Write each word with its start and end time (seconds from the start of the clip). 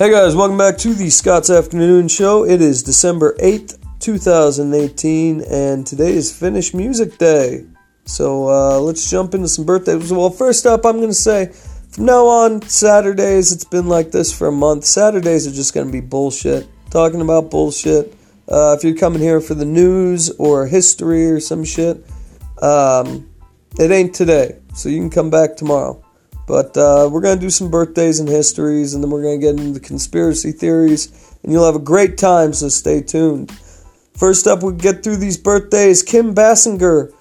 Hey 0.00 0.10
guys, 0.10 0.34
welcome 0.34 0.56
back 0.56 0.78
to 0.78 0.94
the 0.94 1.10
Scott's 1.10 1.50
Afternoon 1.50 2.08
Show. 2.08 2.46
It 2.46 2.62
is 2.62 2.82
December 2.82 3.36
8th, 3.38 3.76
2018, 3.98 5.42
and 5.42 5.86
today 5.86 6.14
is 6.14 6.34
Finnish 6.34 6.72
Music 6.72 7.18
Day. 7.18 7.66
So 8.06 8.48
uh, 8.48 8.78
let's 8.80 9.10
jump 9.10 9.34
into 9.34 9.46
some 9.46 9.66
birthdays. 9.66 10.10
Well, 10.10 10.30
first 10.30 10.64
up, 10.64 10.86
I'm 10.86 10.96
going 10.96 11.10
to 11.10 11.14
say 11.14 11.52
from 11.90 12.06
now 12.06 12.24
on, 12.24 12.62
Saturdays, 12.62 13.52
it's 13.52 13.66
been 13.66 13.88
like 13.88 14.10
this 14.10 14.32
for 14.32 14.46
a 14.48 14.52
month. 14.52 14.86
Saturdays 14.86 15.46
are 15.46 15.52
just 15.52 15.74
going 15.74 15.88
to 15.88 15.92
be 15.92 16.00
bullshit. 16.00 16.66
Talking 16.90 17.20
about 17.20 17.50
bullshit. 17.50 18.16
Uh, 18.48 18.74
if 18.78 18.82
you're 18.82 18.96
coming 18.96 19.20
here 19.20 19.42
for 19.42 19.52
the 19.52 19.66
news 19.66 20.30
or 20.38 20.66
history 20.66 21.30
or 21.30 21.40
some 21.40 21.62
shit, 21.62 22.02
um, 22.62 23.28
it 23.78 23.90
ain't 23.90 24.14
today. 24.14 24.60
So 24.72 24.88
you 24.88 24.96
can 24.96 25.10
come 25.10 25.28
back 25.28 25.56
tomorrow. 25.56 26.02
But 26.46 26.76
uh, 26.76 27.08
we're 27.10 27.20
going 27.20 27.38
to 27.38 27.40
do 27.40 27.50
some 27.50 27.70
birthdays 27.70 28.20
and 28.20 28.28
histories, 28.28 28.94
and 28.94 29.02
then 29.02 29.10
we're 29.10 29.22
going 29.22 29.40
to 29.40 29.46
get 29.46 29.60
into 29.60 29.80
conspiracy 29.80 30.52
theories, 30.52 31.36
and 31.42 31.52
you'll 31.52 31.66
have 31.66 31.76
a 31.76 31.78
great 31.78 32.18
time, 32.18 32.52
so 32.52 32.68
stay 32.68 33.02
tuned. 33.02 33.52
First 34.16 34.46
up, 34.46 34.62
we 34.62 34.74
get 34.74 35.02
through 35.02 35.16
these 35.16 35.38
birthdays. 35.38 36.02
Kim 36.02 36.34
Basinger. 36.34 37.12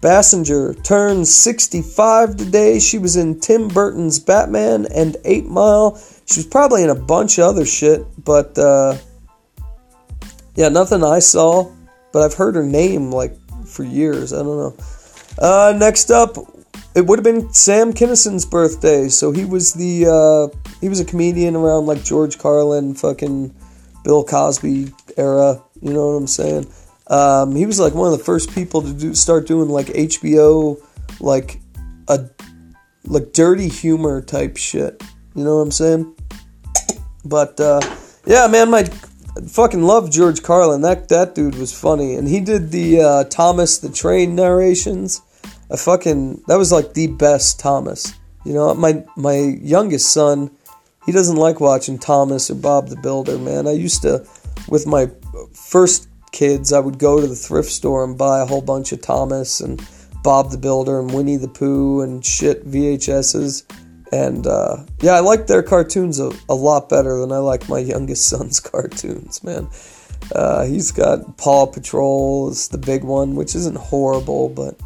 Basinger 0.00 0.82
turns 0.84 1.34
65 1.34 2.36
today. 2.36 2.78
She 2.78 2.98
was 2.98 3.16
in 3.16 3.40
Tim 3.40 3.68
Burton's 3.68 4.18
Batman 4.20 4.86
and 4.94 5.16
8 5.24 5.46
Mile. 5.46 6.00
She 6.26 6.40
was 6.40 6.46
probably 6.46 6.84
in 6.84 6.90
a 6.90 6.94
bunch 6.94 7.38
of 7.38 7.44
other 7.44 7.64
shit, 7.64 8.04
but 8.24 8.56
uh, 8.58 8.96
yeah, 10.54 10.68
nothing 10.68 11.02
I 11.02 11.18
saw. 11.18 11.72
But 12.12 12.22
I've 12.22 12.34
heard 12.34 12.54
her 12.54 12.64
name 12.64 13.10
like 13.10 13.36
for 13.66 13.84
years. 13.84 14.32
I 14.32 14.38
don't 14.38 14.56
know. 14.56 14.76
Uh, 15.38 15.74
next 15.76 16.10
up, 16.10 16.36
it 16.94 17.06
would 17.06 17.18
have 17.18 17.24
been 17.24 17.52
Sam 17.52 17.92
Kinison's 17.92 18.44
birthday. 18.44 19.08
So 19.08 19.30
he 19.32 19.44
was 19.44 19.74
the 19.74 20.06
uh, 20.06 20.56
he 20.80 20.88
was 20.88 21.00
a 21.00 21.04
comedian 21.04 21.56
around 21.56 21.86
like 21.86 22.02
George 22.02 22.38
Carlin, 22.38 22.94
fucking 22.94 23.54
Bill 24.04 24.24
Cosby 24.24 24.92
era. 25.16 25.62
You 25.80 25.92
know 25.92 26.08
what 26.08 26.14
I'm 26.14 26.26
saying? 26.26 26.66
Um, 27.08 27.54
he 27.54 27.66
was 27.66 27.80
like 27.80 27.94
one 27.94 28.12
of 28.12 28.18
the 28.18 28.24
first 28.24 28.54
people 28.54 28.82
to 28.82 28.92
do 28.92 29.14
start 29.14 29.46
doing 29.46 29.68
like 29.68 29.86
HBO, 29.86 30.82
like 31.20 31.60
a 32.08 32.28
like 33.04 33.32
dirty 33.32 33.68
humor 33.68 34.20
type 34.20 34.56
shit. 34.56 35.02
You 35.34 35.44
know 35.44 35.56
what 35.56 35.62
I'm 35.62 35.70
saying? 35.70 36.14
But 37.24 37.60
uh, 37.60 37.80
yeah, 38.26 38.46
man, 38.48 38.70
my 38.70 38.84
fucking 39.48 39.82
love 39.82 40.10
George 40.10 40.42
Carlin. 40.42 40.82
That 40.82 41.08
that 41.08 41.34
dude 41.34 41.56
was 41.56 41.78
funny, 41.78 42.14
and 42.14 42.28
he 42.28 42.40
did 42.40 42.70
the 42.70 43.00
uh, 43.00 43.24
Thomas 43.24 43.78
the 43.78 43.90
Train 43.90 44.34
narrations. 44.34 45.22
I 45.70 45.76
fucking 45.76 46.44
that 46.46 46.56
was 46.56 46.72
like 46.72 46.94
the 46.94 47.08
best 47.08 47.60
Thomas. 47.60 48.14
You 48.44 48.54
know, 48.54 48.74
my 48.74 49.04
my 49.16 49.36
youngest 49.60 50.12
son, 50.12 50.50
he 51.04 51.12
doesn't 51.12 51.36
like 51.36 51.60
watching 51.60 51.98
Thomas 51.98 52.50
or 52.50 52.54
Bob 52.54 52.88
the 52.88 52.96
Builder. 52.96 53.38
Man, 53.38 53.66
I 53.66 53.72
used 53.72 54.02
to 54.02 54.26
with 54.68 54.86
my 54.86 55.10
first 55.52 56.08
kids, 56.32 56.72
I 56.72 56.80
would 56.80 56.98
go 56.98 57.20
to 57.20 57.26
the 57.26 57.36
thrift 57.36 57.70
store 57.70 58.04
and 58.04 58.16
buy 58.16 58.40
a 58.40 58.46
whole 58.46 58.62
bunch 58.62 58.92
of 58.92 59.00
Thomas 59.00 59.60
and 59.60 59.86
Bob 60.22 60.50
the 60.50 60.58
Builder 60.58 61.00
and 61.00 61.12
Winnie 61.12 61.36
the 61.36 61.48
Pooh 61.48 62.02
and 62.02 62.24
shit 62.24 62.66
VHSs. 62.66 63.64
And 64.12 64.46
uh, 64.46 64.84
yeah, 65.00 65.12
I 65.12 65.20
like 65.20 65.46
their 65.46 65.62
cartoons 65.62 66.18
a, 66.18 66.30
a 66.48 66.54
lot 66.54 66.88
better 66.88 67.18
than 67.20 67.32
I 67.32 67.38
like 67.38 67.68
my 67.68 67.78
youngest 67.94 68.28
son's 68.28 68.60
cartoons, 68.60 69.42
man. 69.44 69.68
Uh, 70.34 70.64
he's 70.64 70.90
got 70.90 71.36
Paw 71.36 71.66
Patrol 71.66 72.50
is 72.50 72.68
the 72.68 72.78
big 72.78 73.04
one, 73.04 73.34
which 73.34 73.54
isn't 73.54 73.76
horrible, 73.76 74.48
but 74.48 74.78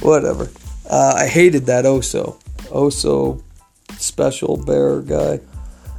whatever. 0.00 0.50
Uh, 0.88 1.14
I 1.16 1.26
hated 1.26 1.66
that 1.66 1.84
Oso. 1.84 2.40
Oso 2.68 3.42
special 3.98 4.56
bear 4.56 5.00
guy. 5.00 5.40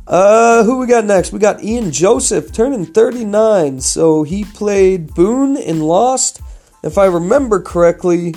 Uh, 0.06 0.64
who 0.64 0.80
we 0.80 0.88
got 0.88 1.06
next? 1.06 1.32
We 1.32 1.40
got 1.40 1.64
Ian 1.64 1.92
Joseph 1.92 2.52
turning 2.52 2.86
39. 2.86 3.80
So 3.80 4.24
he 4.24 4.44
played 4.44 5.14
Boone 5.14 5.56
in 5.56 5.82
Lost. 5.82 6.42
If 6.84 6.98
I 6.98 7.06
remember 7.06 7.62
correctly, 7.62 8.36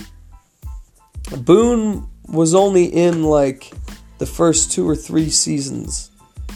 Boone 1.36 2.08
was 2.28 2.54
only 2.54 2.84
in 2.84 3.24
like 3.24 3.72
the 4.18 4.26
first 4.26 4.70
two 4.70 4.88
or 4.88 4.96
three 4.96 5.30
seasons, 5.30 6.10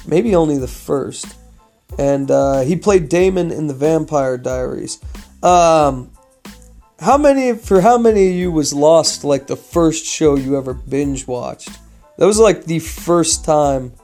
maybe 0.06 0.34
only 0.34 0.59
the 0.59 0.69
first. 0.69 1.37
And 1.99 2.31
uh, 2.31 2.60
he 2.60 2.77
played 2.77 3.09
Damon 3.09 3.50
in 3.50 3.66
the 3.66 3.75
Vampire 3.75 4.39
Diaries. 4.39 5.00
Um, 5.43 6.12
how 7.00 7.16
many 7.16 7.55
for 7.55 7.81
how 7.81 7.97
many 7.97 8.28
of 8.28 8.34
you 8.34 8.53
was 8.53 8.72
Lost 8.72 9.25
like 9.25 9.47
the 9.47 9.56
first 9.56 10.05
show 10.05 10.37
you 10.37 10.56
ever 10.56 10.75
binge 10.75 11.27
watched? 11.27 11.71
That 12.19 12.27
was 12.27 12.38
like 12.38 12.65
the 12.65 12.78
first 12.78 13.44
time 13.44 13.94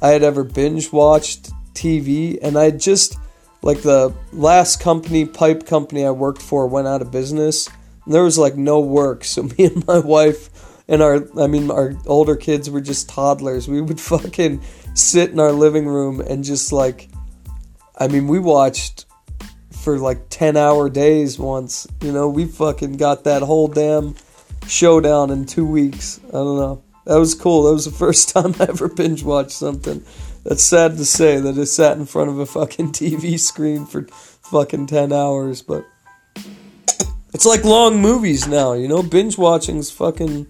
I 0.00 0.08
had 0.08 0.22
ever 0.22 0.42
binge 0.42 0.90
watched 0.90 1.50
TV, 1.74 2.38
and 2.42 2.58
I 2.58 2.70
just 2.70 3.18
like 3.62 3.82
the 3.82 4.14
last 4.32 4.80
company, 4.80 5.26
pipe 5.26 5.66
company 5.66 6.06
I 6.06 6.10
worked 6.10 6.40
for, 6.40 6.66
went 6.66 6.88
out 6.88 7.02
of 7.02 7.10
business. 7.10 7.68
And 8.04 8.14
there 8.14 8.22
was 8.22 8.38
like 8.38 8.56
no 8.56 8.80
work, 8.80 9.24
so 9.24 9.42
me 9.58 9.64
and 9.66 9.86
my 9.86 9.98
wife 9.98 10.48
and 10.88 11.02
our, 11.02 11.26
I 11.38 11.48
mean, 11.48 11.70
our 11.70 11.94
older 12.06 12.36
kids 12.36 12.70
were 12.70 12.80
just 12.80 13.08
toddlers. 13.08 13.68
We 13.68 13.80
would 13.80 14.00
fucking 14.12 14.62
sit 14.94 15.30
in 15.30 15.40
our 15.40 15.52
living 15.52 15.86
room 15.86 16.20
and 16.20 16.44
just 16.44 16.72
like, 16.72 17.08
I 17.98 18.08
mean, 18.08 18.28
we 18.28 18.38
watched 18.38 19.05
for 19.86 20.00
like 20.00 20.30
10 20.30 20.56
hour 20.56 20.90
days 20.90 21.38
once. 21.38 21.86
You 22.02 22.10
know, 22.10 22.28
we 22.28 22.46
fucking 22.46 22.96
got 22.96 23.22
that 23.22 23.42
whole 23.42 23.68
damn 23.68 24.16
showdown 24.66 25.30
in 25.30 25.46
two 25.46 25.64
weeks. 25.64 26.18
I 26.26 26.32
don't 26.32 26.58
know. 26.58 26.82
That 27.04 27.20
was 27.20 27.36
cool. 27.36 27.62
That 27.62 27.74
was 27.74 27.84
the 27.84 27.92
first 28.04 28.30
time 28.30 28.52
I 28.58 28.64
ever 28.64 28.88
binge 28.88 29.22
watched 29.22 29.52
something. 29.52 30.04
That's 30.42 30.64
sad 30.64 30.96
to 30.96 31.04
say 31.04 31.38
that 31.38 31.56
I 31.56 31.62
sat 31.62 31.98
in 31.98 32.04
front 32.04 32.30
of 32.30 32.40
a 32.40 32.46
fucking 32.46 32.90
TV 33.00 33.38
screen 33.38 33.86
for 33.86 34.02
fucking 34.50 34.88
10 34.88 35.12
hours, 35.12 35.62
but 35.62 35.86
it's 37.32 37.46
like 37.46 37.62
long 37.62 38.02
movies 38.02 38.48
now, 38.48 38.72
you 38.72 38.88
know? 38.88 39.04
Binge 39.04 39.38
watching's 39.38 39.92
fucking 39.92 40.48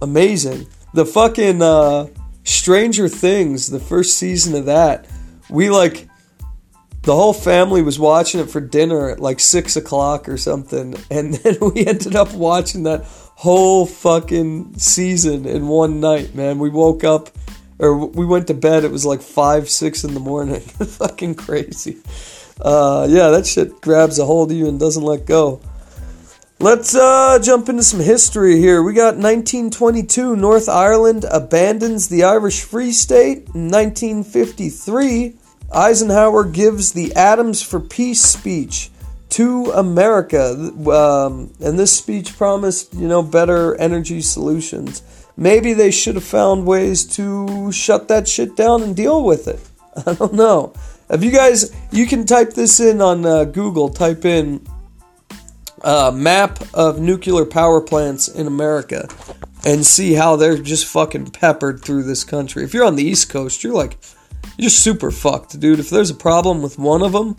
amazing. 0.00 0.66
The 0.94 1.04
fucking 1.04 1.60
uh, 1.60 2.06
Stranger 2.44 3.10
Things, 3.10 3.68
the 3.68 3.78
first 3.78 4.16
season 4.16 4.54
of 4.54 4.64
that, 4.64 5.06
we 5.50 5.68
like 5.68 6.08
the 7.02 7.14
whole 7.14 7.32
family 7.32 7.82
was 7.82 7.98
watching 7.98 8.40
it 8.40 8.50
for 8.50 8.60
dinner 8.60 9.10
at 9.10 9.20
like 9.20 9.40
six 9.40 9.76
o'clock 9.76 10.28
or 10.28 10.36
something, 10.36 10.96
and 11.10 11.34
then 11.42 11.56
we 11.60 11.86
ended 11.86 12.16
up 12.16 12.32
watching 12.34 12.82
that 12.84 13.04
whole 13.04 13.86
fucking 13.86 14.78
season 14.78 15.46
in 15.46 15.66
one 15.66 16.00
night. 16.00 16.34
Man, 16.34 16.58
we 16.58 16.68
woke 16.68 17.04
up 17.04 17.30
or 17.78 17.96
we 17.96 18.26
went 18.26 18.46
to 18.48 18.54
bed. 18.54 18.84
It 18.84 18.90
was 18.90 19.06
like 19.06 19.22
five, 19.22 19.68
six 19.68 20.04
in 20.04 20.14
the 20.14 20.20
morning. 20.20 20.60
fucking 20.60 21.36
crazy. 21.36 21.98
Uh, 22.60 23.06
yeah, 23.08 23.28
that 23.28 23.46
shit 23.46 23.80
grabs 23.80 24.18
a 24.18 24.26
hold 24.26 24.50
of 24.50 24.56
you 24.56 24.68
and 24.68 24.78
doesn't 24.78 25.02
let 25.02 25.24
go. 25.24 25.60
Let's 26.58 26.94
uh, 26.94 27.38
jump 27.42 27.70
into 27.70 27.82
some 27.82 28.00
history 28.00 28.58
here. 28.58 28.82
We 28.82 28.92
got 28.92 29.14
1922, 29.16 30.36
North 30.36 30.68
Ireland 30.68 31.24
abandons 31.30 32.08
the 32.08 32.24
Irish 32.24 32.60
Free 32.60 32.92
State. 32.92 33.46
1953, 33.54 35.36
Eisenhower 35.72 36.44
gives 36.44 36.92
the 36.92 37.14
Atoms 37.14 37.62
for 37.62 37.80
Peace 37.80 38.22
speech 38.22 38.90
to 39.30 39.66
America, 39.66 40.52
um, 40.90 41.52
and 41.60 41.78
this 41.78 41.96
speech 41.96 42.36
promised, 42.36 42.92
you 42.94 43.06
know, 43.06 43.22
better 43.22 43.76
energy 43.76 44.20
solutions. 44.20 45.02
Maybe 45.36 45.72
they 45.72 45.92
should 45.92 46.16
have 46.16 46.24
found 46.24 46.66
ways 46.66 47.04
to 47.16 47.70
shut 47.70 48.08
that 48.08 48.26
shit 48.26 48.56
down 48.56 48.82
and 48.82 48.96
deal 48.96 49.24
with 49.24 49.46
it. 49.46 49.60
I 50.06 50.14
don't 50.14 50.34
know. 50.34 50.74
Have 51.08 51.22
you 51.22 51.30
guys? 51.30 51.74
You 51.92 52.06
can 52.06 52.26
type 52.26 52.54
this 52.54 52.80
in 52.80 53.00
on 53.00 53.24
uh, 53.24 53.44
Google. 53.44 53.88
Type 53.88 54.24
in 54.24 54.66
uh, 55.82 56.10
map 56.14 56.58
of 56.74 57.00
nuclear 57.00 57.44
power 57.44 57.80
plants 57.80 58.28
in 58.28 58.46
America 58.46 59.08
and 59.64 59.84
see 59.84 60.14
how 60.14 60.36
they're 60.36 60.58
just 60.58 60.86
fucking 60.86 61.30
peppered 61.30 61.82
through 61.82 62.02
this 62.02 62.24
country. 62.24 62.64
If 62.64 62.74
you're 62.74 62.84
on 62.84 62.96
the 62.96 63.04
East 63.04 63.30
Coast, 63.30 63.62
you're 63.62 63.74
like 63.74 63.98
you're 64.60 64.68
super 64.68 65.10
fucked, 65.10 65.58
dude. 65.58 65.78
If 65.78 65.88
there's 65.88 66.10
a 66.10 66.14
problem 66.14 66.60
with 66.60 66.78
one 66.78 67.02
of 67.02 67.12
them, 67.12 67.34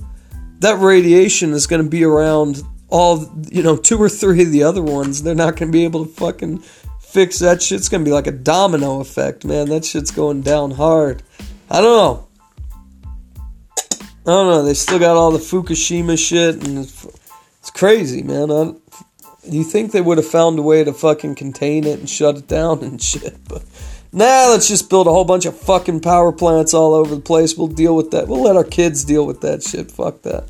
that 0.59 0.79
radiation 0.79 1.51
is 1.51 1.67
going 1.67 1.83
to 1.83 1.87
be 1.87 2.03
around 2.03 2.63
all, 2.89 3.31
you 3.51 3.61
know, 3.61 3.77
two 3.77 4.01
or 4.01 4.09
three 4.09 4.41
of 4.41 4.51
the 4.51 4.63
other 4.63 4.81
ones. 4.81 5.21
They're 5.21 5.35
not 5.35 5.55
going 5.55 5.71
to 5.71 5.77
be 5.77 5.83
able 5.83 6.05
to 6.05 6.11
fucking 6.11 6.63
fix 6.99 7.37
that 7.37 7.61
shit. 7.61 7.77
It's 7.77 7.89
going 7.89 8.03
to 8.03 8.09
be 8.09 8.13
like 8.13 8.25
a 8.25 8.31
domino 8.31 9.01
effect, 9.01 9.45
man. 9.45 9.69
That 9.69 9.85
shit's 9.85 10.09
going 10.09 10.41
down 10.41 10.71
hard. 10.71 11.21
I 11.69 11.79
don't 11.79 11.95
know. 11.95 12.27
I 13.77 14.31
don't 14.31 14.47
know. 14.47 14.63
They 14.63 14.73
still 14.73 14.97
got 14.97 15.15
all 15.15 15.29
the 15.29 15.37
Fukushima 15.37 16.17
shit, 16.17 16.55
and 16.67 16.79
it's, 16.79 17.05
crazy, 17.75 18.23
man. 18.23 18.49
I, 18.51 18.73
you 19.43 19.63
think 19.63 19.91
they 19.91 20.01
would 20.01 20.17
have 20.17 20.27
found 20.27 20.57
a 20.57 20.63
way 20.63 20.83
to 20.83 20.91
fucking 20.91 21.35
contain 21.35 21.85
it 21.85 21.99
and 21.99 22.09
shut 22.09 22.37
it 22.37 22.47
down 22.47 22.83
and 22.83 22.99
shit, 23.11 23.37
but 23.47 23.63
Nah, 24.13 24.47
let's 24.49 24.67
just 24.67 24.89
build 24.89 25.07
a 25.07 25.11
whole 25.11 25.23
bunch 25.23 25.45
of 25.45 25.57
fucking 25.57 26.01
power 26.01 26.33
plants 26.33 26.73
all 26.73 26.93
over 26.93 27.15
the 27.15 27.21
place. 27.21 27.55
We'll 27.55 27.67
deal 27.67 27.95
with 27.95 28.11
that. 28.11 28.27
We'll 28.27 28.43
let 28.43 28.57
our 28.57 28.63
kids 28.63 29.05
deal 29.05 29.25
with 29.25 29.41
that 29.41 29.63
shit. 29.63 29.89
Fuck 29.89 30.23
that. 30.23 30.49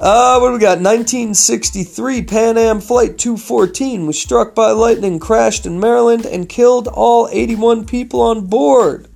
Uh, 0.00 0.40
what 0.40 0.48
do 0.48 0.54
we 0.54 0.58
got? 0.58 0.80
1963 0.80 2.22
Pan 2.24 2.58
Am 2.58 2.80
Flight 2.80 3.18
214 3.18 4.04
was 4.04 4.20
struck 4.20 4.52
by 4.52 4.72
lightning, 4.72 5.20
crashed 5.20 5.64
in 5.64 5.78
Maryland, 5.78 6.26
and 6.26 6.48
killed 6.48 6.88
all 6.88 7.28
81 7.30 7.86
people 7.86 8.20
on 8.20 8.46
board. 8.46 9.06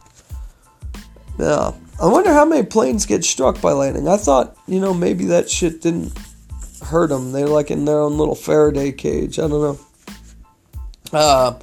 Now, 1.37 1.75
I 2.01 2.07
wonder 2.07 2.33
how 2.33 2.45
many 2.45 2.65
planes 2.65 3.05
get 3.05 3.25
struck 3.25 3.61
by 3.61 3.73
lightning. 3.73 4.07
I 4.07 4.17
thought, 4.17 4.57
you 4.69 4.79
know, 4.79 4.95
maybe 4.95 5.25
that 5.25 5.51
shit 5.51 5.83
didn't 5.83 6.17
hurt 6.83 7.09
them. 7.09 7.33
They're 7.33 7.49
like 7.49 7.73
in 7.73 7.85
their 7.85 7.99
own 7.99 8.17
little 8.17 8.37
Faraday 8.37 8.93
cage. 8.93 9.41
I 9.41 9.49
don't 9.49 9.51
know. 9.51 9.81
Uh, 11.13 11.59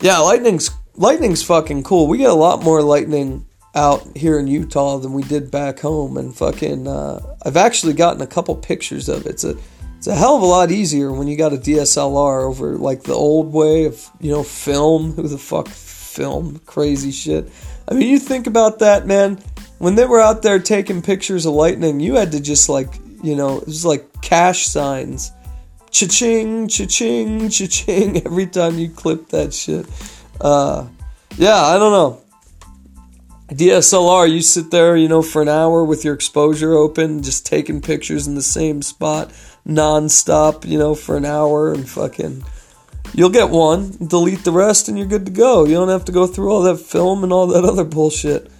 yeah, 0.00 0.18
lightning's 0.18 0.70
lightning's 0.98 1.42
fucking 1.42 1.84
cool. 1.84 2.06
We 2.08 2.18
get 2.18 2.30
a 2.30 2.34
lot 2.34 2.62
more 2.62 2.82
lightning 2.82 3.46
out 3.74 4.16
here 4.16 4.38
in 4.38 4.46
Utah 4.46 4.98
than 4.98 5.12
we 5.12 5.22
did 5.22 5.50
back 5.50 5.78
home, 5.78 6.16
and 6.16 6.34
fucking, 6.34 6.86
uh, 6.86 7.36
I've 7.44 7.56
actually 7.56 7.94
gotten 7.94 8.20
a 8.20 8.26
couple 8.26 8.54
pictures 8.56 9.08
of 9.08 9.26
it. 9.26 9.30
It's 9.30 9.44
a 9.44 9.56
it's 9.96 10.06
a 10.06 10.14
hell 10.14 10.36
of 10.36 10.42
a 10.42 10.46
lot 10.46 10.70
easier 10.70 11.10
when 11.12 11.26
you 11.26 11.36
got 11.36 11.52
a 11.52 11.56
DSLR 11.56 12.48
over 12.48 12.76
like 12.76 13.02
the 13.02 13.14
old 13.14 13.52
way 13.52 13.84
of 13.86 14.10
you 14.20 14.30
know 14.30 14.42
film. 14.42 15.12
Who 15.16 15.26
the 15.26 15.38
fuck 15.38 15.68
film 15.68 16.60
crazy 16.66 17.12
shit? 17.12 17.50
I 17.88 17.94
mean, 17.94 18.08
you 18.08 18.18
think 18.18 18.46
about 18.46 18.80
that, 18.80 19.06
man. 19.06 19.38
When 19.78 19.94
they 19.94 20.04
were 20.04 20.20
out 20.20 20.42
there 20.42 20.58
taking 20.58 21.02
pictures 21.02 21.46
of 21.46 21.54
lightning, 21.54 22.00
you 22.00 22.16
had 22.16 22.32
to 22.32 22.40
just 22.40 22.68
like 22.68 22.88
you 23.22 23.36
know 23.36 23.58
it 23.58 23.66
was 23.66 23.84
like 23.84 24.20
cash 24.22 24.66
signs, 24.66 25.32
cha-ching, 25.90 26.68
cha-ching, 26.68 27.48
cha-ching 27.48 28.16
every 28.26 28.46
time 28.46 28.78
you 28.78 28.90
clip 28.90 29.28
that 29.28 29.54
shit. 29.54 29.86
Uh, 30.40 30.86
yeah, 31.36 31.56
I 31.56 31.78
don't 31.78 31.92
know. 31.92 32.22
DSLR, 33.48 34.30
you 34.30 34.42
sit 34.42 34.70
there, 34.70 34.96
you 34.96 35.08
know, 35.08 35.22
for 35.22 35.40
an 35.40 35.48
hour 35.48 35.82
with 35.82 36.04
your 36.04 36.14
exposure 36.14 36.74
open, 36.74 37.22
just 37.22 37.46
taking 37.46 37.80
pictures 37.80 38.26
in 38.26 38.34
the 38.34 38.42
same 38.42 38.82
spot 38.82 39.32
nonstop, 39.66 40.66
you 40.66 40.78
know, 40.78 40.94
for 40.94 41.16
an 41.16 41.24
hour 41.24 41.72
and 41.72 41.88
fucking. 41.88 42.44
You'll 43.14 43.30
get 43.30 43.48
one, 43.48 43.96
delete 44.06 44.44
the 44.44 44.52
rest, 44.52 44.88
and 44.88 44.98
you're 44.98 45.06
good 45.06 45.26
to 45.26 45.32
go. 45.32 45.64
You 45.64 45.74
don't 45.74 45.88
have 45.88 46.04
to 46.06 46.12
go 46.12 46.26
through 46.26 46.50
all 46.50 46.62
that 46.62 46.76
film 46.78 47.24
and 47.24 47.32
all 47.32 47.46
that 47.48 47.64
other 47.64 47.84
bullshit. 47.84 48.50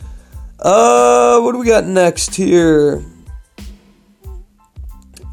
Uh, 0.59 1.41
what 1.41 1.53
do 1.53 1.59
we 1.59 1.67
got 1.67 1.85
next 1.85 2.35
here? 2.35 3.05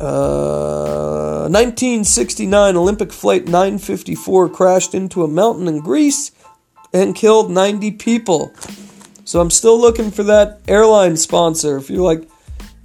Uh, 0.01 1.47
1969 1.47 2.75
Olympic 2.75 3.13
Flight 3.13 3.45
954 3.45 4.49
crashed 4.49 4.93
into 4.93 5.23
a 5.23 5.27
mountain 5.27 5.69
in 5.69 5.79
Greece 5.79 6.31
and 6.95 7.13
killed 7.13 7.51
90 7.51 7.91
people. 7.91 8.53
So 9.25 9.41
I'm 9.41 9.49
still 9.49 9.79
looking 9.79 10.11
for 10.11 10.23
that 10.23 10.61
airline 10.67 11.17
sponsor. 11.17 11.77
If 11.77 11.89
you're 11.89 12.01
like 12.01 12.27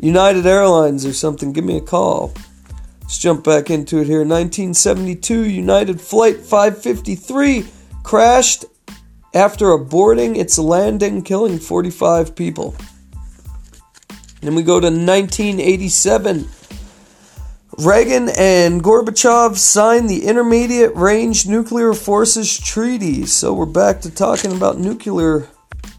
United 0.01 0.47
Airlines 0.47 1.07
or 1.07 1.13
something, 1.13 1.53
give 1.53 1.65
me 1.65 1.77
a 1.77 1.81
call. 1.81 2.33
Let's 3.03 3.19
jump 3.19 3.45
back 3.45 3.71
into 3.71 3.99
it 3.99 4.07
here. 4.07 4.25
1972 4.25 5.49
United 5.49 6.01
Flight 6.01 6.39
553 6.39 7.67
crashed 8.03 8.65
after 9.33 9.67
aborting 9.67 10.37
its 10.37 10.59
landing, 10.59 11.23
killing 11.23 11.59
45 11.59 12.35
people. 12.35 12.75
Then 14.41 14.57
we 14.57 14.63
go 14.63 14.81
to 14.81 14.87
1987. 14.87 16.49
Reagan 17.81 18.29
and 18.37 18.83
Gorbachev 18.83 19.57
signed 19.57 20.11
the 20.11 20.27
Intermediate 20.27 20.95
Range 20.95 21.47
Nuclear 21.47 21.95
Forces 21.95 22.61
Treaty. 22.61 23.25
So 23.25 23.55
we're 23.55 23.65
back 23.65 24.03
to 24.03 24.11
talking 24.11 24.53
about 24.53 24.79
nuclear 24.79 25.49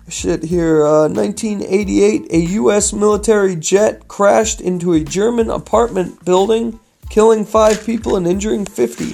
shit 0.08 0.44
here. 0.44 0.86
Uh, 0.86 1.10
1988, 1.10 2.32
a 2.32 2.38
U.S. 2.38 2.94
military 2.94 3.56
jet 3.56 4.08
crashed 4.08 4.62
into 4.62 4.94
a 4.94 5.00
German 5.00 5.50
apartment 5.50 6.24
building, 6.24 6.80
killing 7.10 7.46
five 7.46 7.84
people 7.84 8.16
and 8.16 8.28
injuring 8.28 8.68
50. 8.68 9.06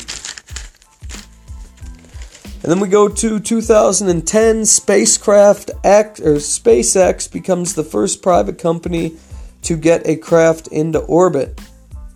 And 2.63 2.71
then 2.71 2.81
we 2.81 2.89
go 2.89 3.07
to 3.07 3.39
2010, 3.39 4.65
spacecraft 4.65 5.69
or 5.69 6.35
SpaceX 6.35 7.31
becomes 7.31 7.75
the 7.75 7.85
first 7.85 8.21
private 8.21 8.57
company 8.57 9.15
to 9.61 9.77
get 9.77 10.05
a 10.05 10.17
craft 10.17 10.67
into 10.67 10.99
orbit. 10.99 11.61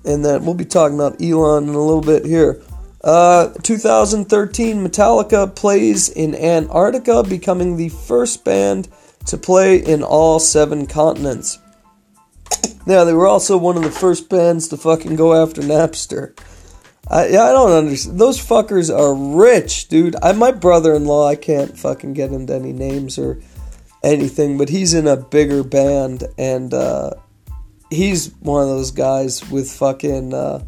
And 0.03 0.25
then 0.25 0.45
we'll 0.45 0.55
be 0.55 0.65
talking 0.65 0.95
about 0.95 1.21
Elon 1.21 1.69
in 1.69 1.75
a 1.75 1.81
little 1.81 2.01
bit 2.01 2.25
here. 2.25 2.61
Uh, 3.03 3.51
2013, 3.63 4.85
Metallica 4.85 5.55
plays 5.55 6.09
in 6.09 6.35
Antarctica, 6.35 7.23
becoming 7.23 7.77
the 7.77 7.89
first 7.89 8.45
band 8.45 8.87
to 9.25 9.37
play 9.37 9.77
in 9.77 10.03
all 10.03 10.39
seven 10.39 10.85
continents. 10.85 11.59
Now, 12.85 13.03
they 13.03 13.13
were 13.13 13.27
also 13.27 13.57
one 13.57 13.77
of 13.77 13.83
the 13.83 13.91
first 13.91 14.29
bands 14.29 14.67
to 14.69 14.77
fucking 14.77 15.15
go 15.15 15.33
after 15.33 15.61
Napster. 15.61 16.37
I, 17.07 17.25
I 17.25 17.51
don't 17.51 17.71
understand. 17.71 18.19
Those 18.19 18.39
fuckers 18.39 18.95
are 18.95 19.13
rich, 19.13 19.87
dude. 19.87 20.15
I, 20.21 20.31
my 20.31 20.51
brother-in-law, 20.51 21.27
I 21.27 21.35
can't 21.35 21.77
fucking 21.77 22.13
get 22.13 22.31
into 22.31 22.53
any 22.55 22.73
names 22.73 23.19
or 23.19 23.39
anything, 24.03 24.57
but 24.57 24.69
he's 24.69 24.93
in 24.93 25.07
a 25.07 25.17
bigger 25.17 25.63
band, 25.63 26.23
and 26.37 26.73
uh, 26.73 27.11
he's 27.91 28.33
one 28.39 28.63
of 28.63 28.69
those 28.69 28.89
guys 28.89 29.47
with 29.51 29.71
fucking. 29.71 30.33
Uh, 30.33 30.63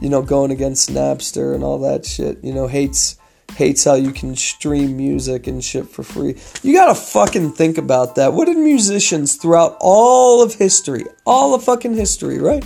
you 0.00 0.08
know, 0.08 0.22
going 0.22 0.50
against 0.50 0.90
Napster 0.90 1.54
and 1.54 1.64
all 1.64 1.78
that 1.80 2.04
shit. 2.04 2.42
You 2.42 2.52
know, 2.52 2.66
hates 2.66 3.18
hates 3.54 3.84
how 3.84 3.94
you 3.94 4.12
can 4.12 4.36
stream 4.36 4.96
music 4.96 5.46
and 5.46 5.64
shit 5.64 5.88
for 5.88 6.02
free. 6.02 6.36
You 6.62 6.74
gotta 6.74 6.94
fucking 6.94 7.52
think 7.52 7.78
about 7.78 8.16
that. 8.16 8.32
What 8.32 8.46
did 8.46 8.58
musicians 8.58 9.36
throughout 9.36 9.76
all 9.80 10.42
of 10.42 10.54
history, 10.54 11.04
all 11.24 11.54
of 11.54 11.64
fucking 11.64 11.94
history, 11.94 12.38
right? 12.38 12.64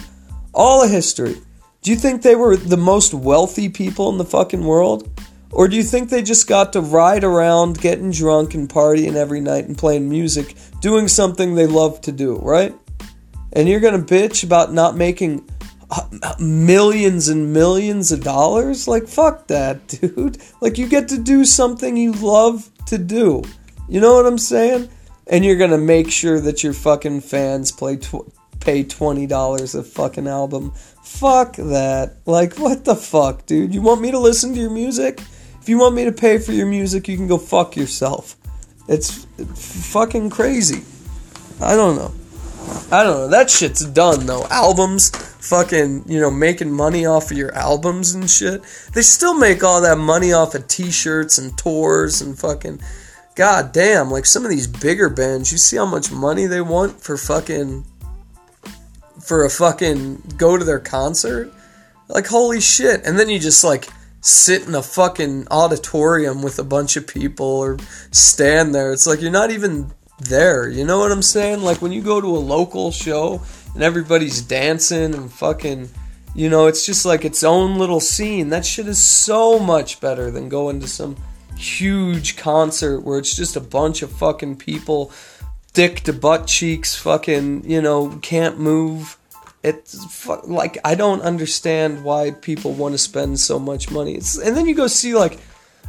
All 0.53 0.83
of 0.83 0.91
history. 0.91 1.37
Do 1.83 1.91
you 1.91 1.97
think 1.97 2.23
they 2.23 2.35
were 2.35 2.57
the 2.57 2.77
most 2.77 3.15
wealthy 3.15 3.69
people 3.69 4.11
in 4.11 4.19
the 4.19 4.25
fucking 4.25 4.65
world? 4.65 5.09
Or 5.53 5.67
do 5.67 5.77
you 5.77 5.83
think 5.83 6.11
they 6.11 6.23
just 6.23 6.47
got 6.47 6.73
to 6.75 6.81
ride 6.81 7.25
around 7.25 7.81
getting 7.81 8.11
drunk 8.11 8.55
and 8.55 8.69
partying 8.69 9.15
every 9.15 9.41
night 9.41 9.67
and 9.67 9.77
playing 9.77 10.09
music, 10.09 10.55
doing 10.81 11.09
something 11.09 11.55
they 11.55 11.67
love 11.67 12.01
to 12.03 12.12
do, 12.12 12.37
right? 12.37 12.75
And 13.52 13.69
you're 13.69 13.81
gonna 13.81 13.99
bitch 13.99 14.44
about 14.44 14.73
not 14.73 14.97
making 14.97 15.49
uh, 15.91 16.35
millions 16.38 17.29
and 17.29 17.52
millions 17.52 18.12
of 18.12 18.23
dollars? 18.23 18.87
Like, 18.87 19.08
fuck 19.08 19.49
that, 19.49 19.87
dude. 19.88 20.38
Like, 20.61 20.79
you 20.79 20.88
get 20.88 21.08
to 21.08 21.19
do 21.19 21.44
something 21.44 21.97
you 21.97 22.12
love 22.12 22.70
to 22.87 22.99
do. 22.99 23.43
You 23.88 24.00
know 24.00 24.14
what 24.14 24.26
I'm 24.26 24.38
saying? 24.38 24.88
And 25.26 25.44
you're 25.44 25.56
gonna 25.56 25.79
make 25.79 26.11
sure 26.11 26.41
that 26.41 26.62
your 26.62 26.73
fucking 26.73 27.23
fans 27.23 27.73
play 27.73 27.97
tw- 27.97 28.32
pay 28.61 28.85
twenty 28.85 29.26
dollars 29.26 29.75
a 29.75 29.82
fucking 29.82 30.29
album. 30.29 30.73
Fuck 31.02 31.56
that. 31.56 32.17
Like, 32.26 32.58
what 32.58 32.85
the 32.85 32.94
fuck, 32.94 33.47
dude? 33.47 33.75
You 33.75 33.82
want 33.82 34.00
me 34.00 34.11
to 34.11 34.19
listen 34.19 34.55
to 34.55 34.61
your 34.61 34.70
music? 34.70 35.20
If 35.61 35.69
you 35.69 35.79
want 35.79 35.94
me 35.94 36.05
to 36.05 36.12
pay 36.12 36.38
for 36.38 36.52
your 36.52 36.66
music, 36.66 37.09
you 37.09 37.16
can 37.16 37.26
go 37.26 37.37
fuck 37.37 37.76
yourself. 37.76 38.37
It's 38.88 39.26
fucking 39.92 40.30
crazy. 40.30 40.83
I 41.61 41.76
don't 41.76 41.97
know. 41.97 42.12
I 42.92 43.04
don't 43.04 43.14
know. 43.14 43.28
That 43.28 43.50
shit's 43.50 43.85
done 43.85 44.26
though. 44.26 44.47
Albums, 44.50 45.11
fucking, 45.11 46.04
you 46.06 46.20
know, 46.20 46.30
making 46.30 46.73
money 46.73 47.06
off 47.06 47.30
of 47.30 47.37
your 47.38 47.54
albums 47.54 48.14
and 48.14 48.28
shit. 48.28 48.62
They 48.92 49.02
still 49.02 49.35
make 49.35 49.62
all 49.62 49.80
that 49.82 49.99
money 49.99 50.32
off 50.32 50.54
of 50.54 50.66
t-shirts 50.66 51.38
and 51.38 51.56
tours 51.56 52.20
and 52.20 52.38
fucking 52.38 52.80
god 53.37 53.73
damn, 53.73 54.11
like 54.11 54.26
some 54.26 54.44
of 54.44 54.50
these 54.50 54.66
bigger 54.66 55.09
bands, 55.09 55.50
you 55.52 55.59
see 55.59 55.76
how 55.76 55.87
much 55.87 56.11
money 56.11 56.47
they 56.47 56.61
want 56.61 57.00
for 57.00 57.16
fucking 57.16 57.85
for 59.20 59.44
a 59.44 59.50
fucking 59.50 60.23
go 60.37 60.56
to 60.56 60.64
their 60.64 60.80
concert? 60.80 61.52
Like 62.09 62.26
holy 62.26 62.61
shit. 62.61 63.02
And 63.06 63.18
then 63.18 63.28
you 63.28 63.38
just 63.38 63.62
like 63.62 63.88
sit 64.20 64.66
in 64.66 64.75
a 64.75 64.82
fucking 64.82 65.47
auditorium 65.50 66.42
with 66.42 66.59
a 66.59 66.64
bunch 66.64 66.97
of 66.97 67.06
people 67.06 67.47
or 67.47 67.78
stand 68.11 68.75
there. 68.75 68.92
It's 68.92 69.06
like 69.06 69.20
you're 69.20 69.30
not 69.30 69.50
even 69.50 69.92
there. 70.21 70.69
You 70.69 70.85
know 70.85 70.99
what 70.99 71.12
I'm 71.12 71.23
saying? 71.23 71.62
Like 71.62 71.83
when 71.83 71.93
you 71.93 72.03
go 72.03 72.21
to 72.21 72.37
a 72.37 72.39
local 72.39 72.93
show 72.93 73.43
and 73.75 73.83
everybody's 73.83 74.43
dancing 74.43 75.15
and 75.15 75.33
fucking, 75.33 75.89
you 76.35 76.49
know, 76.49 76.67
it's 76.67 76.87
just 76.87 77.05
like 77.05 77.25
its 77.25 77.43
own 77.43 77.79
little 77.79 78.00
scene. 78.00 78.50
That 78.50 78.65
shit 78.65 78.87
is 78.87 79.03
so 79.03 79.59
much 79.59 80.00
better 80.00 80.31
than 80.31 80.49
going 80.49 80.81
to 80.81 80.89
some 80.89 81.17
huge 81.57 82.37
concert 82.37 83.00
where 83.00 83.19
it's 83.19 83.35
just 83.35 83.57
a 83.57 83.61
bunch 83.61 84.03
of 84.03 84.11
fucking 84.12 84.57
people, 84.57 85.12
dick 85.73 86.00
to 86.00 86.12
butt 86.12 86.47
cheeks, 86.47 86.95
fucking, 86.95 87.69
you 87.69 87.83
know, 87.83 88.19
can't 88.23 88.59
move. 88.59 89.17
It's 89.62 90.27
like 90.47 90.79
I 90.85 90.95
don't 90.95 91.21
understand 91.21 92.03
why 92.03 92.31
people 92.31 92.73
want 92.73 92.95
to 92.95 92.99
spend 92.99 93.39
so 93.39 93.59
much 93.59 93.91
money. 93.91 94.15
It's, 94.15 94.39
and 94.39 94.57
then 94.57 94.67
you 94.67 94.75
go 94.75 94.87
see 94.87 95.15
like 95.15 95.39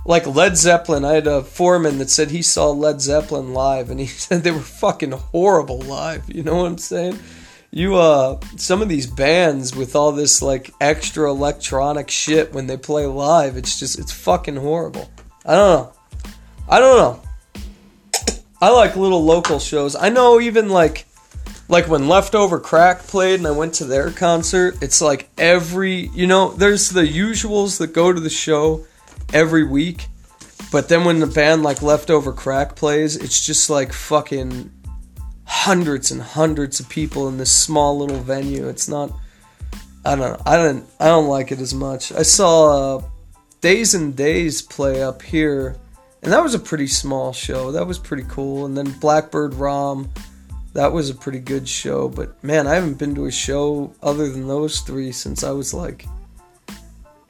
like 0.06 0.26
Led 0.26 0.58
Zeppelin. 0.58 1.06
I 1.06 1.14
had 1.14 1.28
a 1.28 1.44
foreman 1.44 1.98
that 2.00 2.10
said 2.10 2.32
he 2.32 2.42
saw 2.42 2.72
Led 2.72 3.02
Zeppelin 3.02 3.54
live, 3.54 3.90
and 3.90 4.00
he 4.00 4.06
said 4.08 4.44
they 4.44 4.52
were 4.52 4.60
fucking 4.60 5.12
horrible 5.12 5.80
live. 5.80 6.30
You 6.30 6.44
know 6.44 6.58
what 6.58 6.68
I'm 6.68 6.78
saying? 6.78 7.20
You 7.72 7.96
uh, 7.96 8.40
some 8.58 8.82
of 8.82 8.90
these 8.90 9.08
bands 9.08 9.76
with 9.76 9.96
all 9.96 10.12
this 10.12 10.42
like 10.42 10.72
extra 10.82 11.30
electronic 11.30 12.10
shit 12.10 12.54
when 12.54 12.68
they 12.68 12.78
play 12.78 13.06
live, 13.06 13.56
it's 13.56 13.80
just 13.80 13.98
it's 13.98 14.12
fucking 14.12 14.58
horrible. 14.58 15.10
I 15.46 15.56
don't 15.56 15.84
know. 15.84 15.94
I 16.68 16.80
don't 16.80 16.98
know. 16.98 17.22
I 18.62 18.70
like 18.70 18.96
little 18.96 19.24
local 19.24 19.60
shows. 19.60 19.96
I 19.96 20.10
know 20.10 20.40
even 20.42 20.70
like 20.70 21.06
like 21.72 21.88
when 21.88 22.10
Leftover 22.10 22.60
Crack 22.60 23.00
played 23.00 23.40
and 23.40 23.48
I 23.48 23.52
went 23.52 23.76
to 23.76 23.86
their 23.86 24.12
concert, 24.12 24.84
it's 24.84 25.02
like 25.02 25.30
every, 25.38 26.10
you 26.10 26.28
know, 26.28 26.52
there's 26.52 26.90
the 26.90 27.04
usuals 27.04 27.78
that 27.78 27.94
go 27.94 28.12
to 28.12 28.20
the 28.20 28.30
show 28.30 28.86
every 29.34 29.64
week. 29.64 30.08
But 30.72 30.88
then 30.88 31.04
when 31.04 31.20
the 31.20 31.28
band 31.28 31.64
like 31.64 31.82
Leftover 31.82 32.32
Crack 32.32 32.76
plays, 32.76 33.18
it's 33.18 33.46
just 33.46 33.70
like 33.70 33.92
fucking 33.92 34.72
hundreds 35.46 36.12
and 36.12 36.22
hundreds 36.22 36.80
of 36.80 36.88
people 36.88 37.28
in 37.28 37.38
this 37.38 37.52
small 37.52 37.98
little 37.98 38.20
venue. 38.20 38.68
It's 38.68 38.88
not. 38.88 39.12
I 40.06 40.16
don't 40.16 40.20
know. 40.20 40.42
I 40.46 40.56
don't. 40.56 40.86
I 41.00 41.08
don't 41.08 41.28
like 41.28 41.52
it 41.52 41.60
as 41.60 41.74
much. 41.74 42.12
I 42.14 42.24
saw 42.24 42.98
uh, 42.98 43.04
Days 43.60 43.94
N' 43.94 44.14
Daze 44.14 44.62
play 44.62 45.04
up 45.04 45.22
here, 45.22 45.76
and 46.24 46.32
that 46.32 46.42
was 46.42 46.56
a 46.56 46.60
pretty 46.60 46.88
small 46.88 47.34
show. 47.34 47.72
That 47.74 47.86
was 47.86 48.00
pretty 48.00 48.24
cool. 48.30 48.66
And 48.66 48.78
then 48.78 48.92
Blackbird 49.00 49.54
Raum, 49.56 50.10
that 50.74 50.94
was 50.94 51.10
a 51.10 51.16
pretty 51.16 51.40
good 51.40 51.68
show. 51.68 52.08
But 52.08 52.42
man, 52.44 52.66
I 52.66 52.76
haven't 52.76 52.98
been 52.98 53.14
to 53.16 53.26
a 53.26 53.32
show 53.32 53.94
other 54.02 54.30
than 54.30 54.48
those 54.48 54.80
three 54.80 55.12
since 55.12 55.44
I 55.44 55.52
was 55.52 55.74
like 55.74 56.06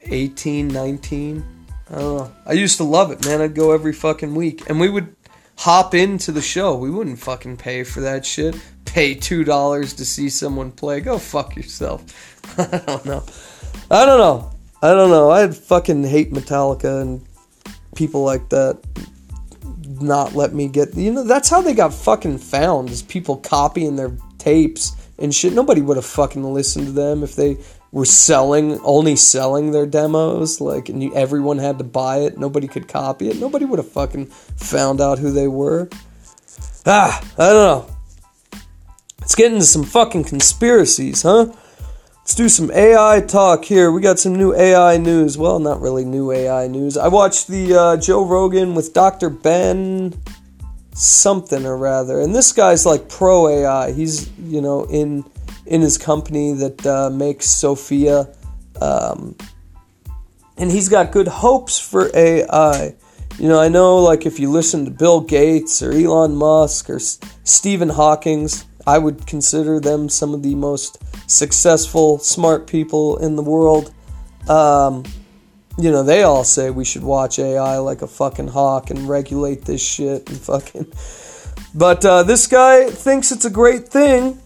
18, 0.02 0.68
19. 0.68 1.44
I 1.92 1.96
don't 1.96 2.16
know. 2.16 2.32
I 2.46 2.52
used 2.54 2.78
to 2.78 2.84
love 2.84 3.10
it, 3.10 3.24
man. 3.26 3.42
I'd 3.42 3.54
go 3.54 3.72
every 3.72 3.92
fucking 3.92 4.34
week, 4.34 4.68
and 4.70 4.80
we 4.80 4.88
would 4.88 5.14
hop 5.56 5.94
into 5.94 6.32
the 6.32 6.40
show. 6.40 6.74
We 6.74 6.90
wouldn't 6.90 7.18
fucking 7.18 7.58
pay 7.58 7.84
for 7.84 8.00
that 8.00 8.24
shit. 8.24 8.56
Pay 8.86 9.14
two 9.14 9.44
dollars 9.44 9.92
to 9.94 10.04
see 10.06 10.30
someone 10.30 10.72
play. 10.72 11.00
Go 11.00 11.18
fuck 11.18 11.54
yourself. 11.54 12.02
I 12.58 12.82
don't 12.86 13.04
know. 13.04 13.24
I 13.90 14.06
don't 14.06 14.18
know. 14.18 14.52
I 14.82 14.94
don't 14.94 15.10
know. 15.10 15.30
I 15.30 15.48
fucking 15.48 16.04
hate 16.04 16.32
Metallica 16.32 17.02
and 17.02 17.24
people 17.94 18.24
like 18.24 18.48
that. 18.48 18.80
Not 20.00 20.34
let 20.34 20.54
me 20.54 20.68
get. 20.68 20.96
You 20.96 21.12
know 21.12 21.24
that's 21.24 21.50
how 21.50 21.60
they 21.60 21.74
got 21.74 21.92
fucking 21.92 22.38
found. 22.38 22.88
Is 22.88 23.02
people 23.02 23.36
copying 23.36 23.96
their 23.96 24.16
tapes 24.38 24.96
and 25.18 25.34
shit. 25.34 25.52
Nobody 25.52 25.82
would 25.82 25.98
have 25.98 26.06
fucking 26.06 26.42
listened 26.42 26.86
to 26.86 26.92
them 26.92 27.22
if 27.22 27.36
they 27.36 27.58
were 27.92 28.06
selling 28.06 28.80
only 28.80 29.14
selling 29.14 29.70
their 29.70 29.86
demos 29.86 30.60
like 30.60 30.88
and 30.88 31.02
you, 31.02 31.14
everyone 31.14 31.58
had 31.58 31.78
to 31.78 31.84
buy 31.84 32.18
it. 32.18 32.38
Nobody 32.38 32.66
could 32.66 32.88
copy 32.88 33.28
it. 33.28 33.38
Nobody 33.38 33.66
would 33.66 33.78
have 33.78 33.92
fucking 33.92 34.26
found 34.26 35.00
out 35.00 35.18
who 35.18 35.30
they 35.30 35.46
were. 35.46 35.88
Ah 36.86 37.20
i 37.38 37.48
don't 37.50 37.88
know. 37.88 37.96
Let's 39.20 39.34
get 39.34 39.52
into 39.52 39.66
some 39.66 39.84
fucking 39.84 40.24
conspiracies 40.24 41.22
huh? 41.22 41.52
Let's 42.16 42.34
do 42.34 42.48
some 42.48 42.70
ai 42.72 43.20
talk 43.20 43.64
here. 43.66 43.92
We 43.92 44.00
got 44.00 44.18
some 44.18 44.34
new 44.36 44.54
ai 44.54 44.96
news. 44.96 45.36
Well 45.36 45.58
not 45.58 45.82
really 45.82 46.06
new 46.06 46.32
ai 46.32 46.68
news. 46.68 46.96
I 46.96 47.08
watched 47.08 47.46
the 47.46 47.74
uh, 47.74 47.96
joe 47.98 48.24
rogan 48.24 48.74
with 48.74 48.94
dr 48.94 49.28
ben 49.28 50.14
something 50.94 51.64
or 51.64 51.76
rather 51.76 52.20
and 52.20 52.34
this 52.34 52.52
guy's 52.52 52.84
like 52.84 53.08
pro 53.08 53.48
ai 53.48 53.92
he's 53.92 54.30
you 54.38 54.60
know 54.60 54.84
in 54.84 55.24
in 55.66 55.80
his 55.80 55.98
company 55.98 56.52
that 56.54 56.86
uh, 56.86 57.10
makes 57.10 57.46
Sophia. 57.46 58.34
Um, 58.80 59.36
and 60.56 60.70
he's 60.70 60.88
got 60.88 61.12
good 61.12 61.28
hopes 61.28 61.78
for 61.78 62.10
AI. 62.14 62.94
You 63.38 63.48
know, 63.48 63.60
I 63.60 63.68
know 63.68 63.98
like 63.98 64.26
if 64.26 64.38
you 64.38 64.50
listen 64.50 64.84
to 64.84 64.90
Bill 64.90 65.20
Gates 65.20 65.82
or 65.82 65.92
Elon 65.92 66.36
Musk 66.36 66.90
or 66.90 66.96
S- 66.96 67.18
Stephen 67.44 67.88
Hawking's, 67.88 68.66
I 68.86 68.98
would 68.98 69.26
consider 69.26 69.80
them 69.80 70.08
some 70.08 70.34
of 70.34 70.42
the 70.42 70.54
most 70.54 71.02
successful, 71.30 72.18
smart 72.18 72.66
people 72.66 73.18
in 73.18 73.36
the 73.36 73.42
world. 73.42 73.94
Um, 74.48 75.04
you 75.78 75.90
know, 75.90 76.02
they 76.02 76.24
all 76.24 76.44
say 76.44 76.70
we 76.70 76.84
should 76.84 77.02
watch 77.02 77.38
AI 77.38 77.78
like 77.78 78.02
a 78.02 78.06
fucking 78.06 78.48
hawk 78.48 78.90
and 78.90 79.08
regulate 79.08 79.64
this 79.64 79.80
shit 79.80 80.28
and 80.28 80.38
fucking. 80.38 80.92
But 81.74 82.04
uh, 82.04 82.24
this 82.24 82.46
guy 82.46 82.90
thinks 82.90 83.32
it's 83.32 83.46
a 83.46 83.50
great 83.50 83.88
thing 83.88 84.41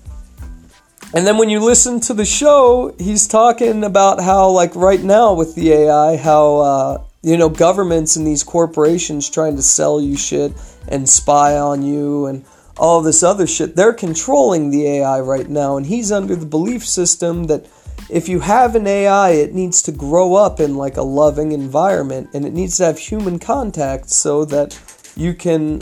and 1.14 1.26
then 1.26 1.38
when 1.38 1.48
you 1.48 1.60
listen 1.60 2.00
to 2.00 2.14
the 2.14 2.24
show, 2.24 2.94
he's 2.98 3.26
talking 3.28 3.84
about 3.84 4.20
how, 4.20 4.50
like 4.50 4.74
right 4.74 5.02
now 5.02 5.34
with 5.34 5.54
the 5.54 5.72
AI, 5.72 6.16
how 6.16 6.56
uh, 6.56 7.04
you 7.22 7.36
know 7.36 7.48
governments 7.48 8.16
and 8.16 8.26
these 8.26 8.42
corporations 8.42 9.30
trying 9.30 9.56
to 9.56 9.62
sell 9.62 10.00
you 10.00 10.16
shit 10.16 10.52
and 10.88 11.08
spy 11.08 11.56
on 11.56 11.82
you 11.82 12.26
and 12.26 12.44
all 12.76 13.00
this 13.00 13.22
other 13.22 13.46
shit. 13.46 13.76
They're 13.76 13.92
controlling 13.92 14.70
the 14.70 14.86
AI 14.86 15.20
right 15.20 15.48
now, 15.48 15.76
and 15.76 15.86
he's 15.86 16.10
under 16.10 16.36
the 16.36 16.46
belief 16.46 16.86
system 16.86 17.44
that 17.44 17.66
if 18.10 18.28
you 18.28 18.40
have 18.40 18.76
an 18.76 18.86
AI, 18.86 19.30
it 19.30 19.54
needs 19.54 19.82
to 19.82 19.92
grow 19.92 20.34
up 20.34 20.60
in 20.60 20.76
like 20.76 20.96
a 20.96 21.02
loving 21.02 21.52
environment 21.52 22.30
and 22.34 22.44
it 22.44 22.52
needs 22.52 22.76
to 22.76 22.84
have 22.84 22.98
human 22.98 23.38
contact 23.38 24.10
so 24.10 24.44
that 24.44 24.78
you 25.16 25.34
can 25.34 25.80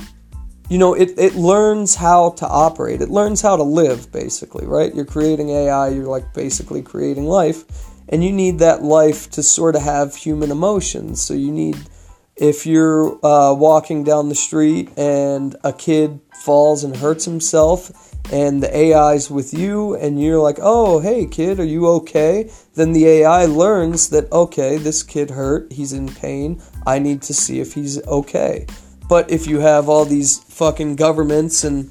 you 0.68 0.78
know, 0.78 0.94
it, 0.94 1.11
it 1.18 1.35
learns 1.35 1.94
how 1.94 2.30
to 2.30 2.49
operate. 2.49 3.02
It 3.02 3.11
learns 3.11 3.42
how 3.42 3.56
to 3.56 3.62
live, 3.62 4.11
basically, 4.11 4.66
right? 4.66 4.94
You're 4.94 5.04
creating 5.04 5.50
AI, 5.50 5.88
you're 5.88 6.06
like 6.06 6.33
basically 6.33 6.80
creating 6.83 7.26
life, 7.26 7.64
and 8.09 8.25
you 8.25 8.33
need 8.33 8.61
that 8.61 8.83
life 8.83 9.30
to 9.33 9.42
sort 9.42 9.76
of 9.76 9.83
have 9.83 10.14
human 10.14 10.50
emotions. 10.50 11.21
So 11.21 11.35
you 11.35 11.52
need, 11.52 11.76
if 12.37 12.66
you're 12.66 13.14
uh, 13.25 13.52
walking 13.52 14.04
down 14.04 14.30
the 14.30 14.35
street 14.35 14.90
and 14.97 15.54
a 15.64 15.73
kid 15.73 16.21
falls 16.42 16.83
and 16.83 16.97
hurts 16.97 17.26
himself, 17.26 18.12
and 18.33 18.62
the 18.62 18.75
AI's 18.75 19.30
with 19.30 19.52
you, 19.52 19.94
and 19.97 20.21
you're 20.21 20.40
like, 20.40 20.56
oh, 20.62 20.99
hey, 21.00 21.26
kid, 21.26 21.61
are 21.61 21.64
you 21.64 21.87
okay? 21.88 22.50
Then 22.75 22.94
the 22.94 23.06
AI 23.06 23.44
learns 23.44 24.09
that, 24.09 24.33
okay, 24.33 24.78
this 24.78 25.02
kid 25.02 25.30
hurt, 25.30 25.71
he's 25.71 25.92
in 25.92 26.09
pain, 26.09 26.62
I 26.87 26.99
need 26.99 27.21
to 27.23 27.35
see 27.35 27.61
if 27.61 27.75
he's 27.75 28.02
okay. 28.06 28.66
But 29.08 29.30
if 29.30 29.46
you 29.46 29.61
have 29.61 29.88
all 29.88 30.04
these 30.04 30.38
fucking 30.38 30.96
governments 30.96 31.64
and 31.64 31.90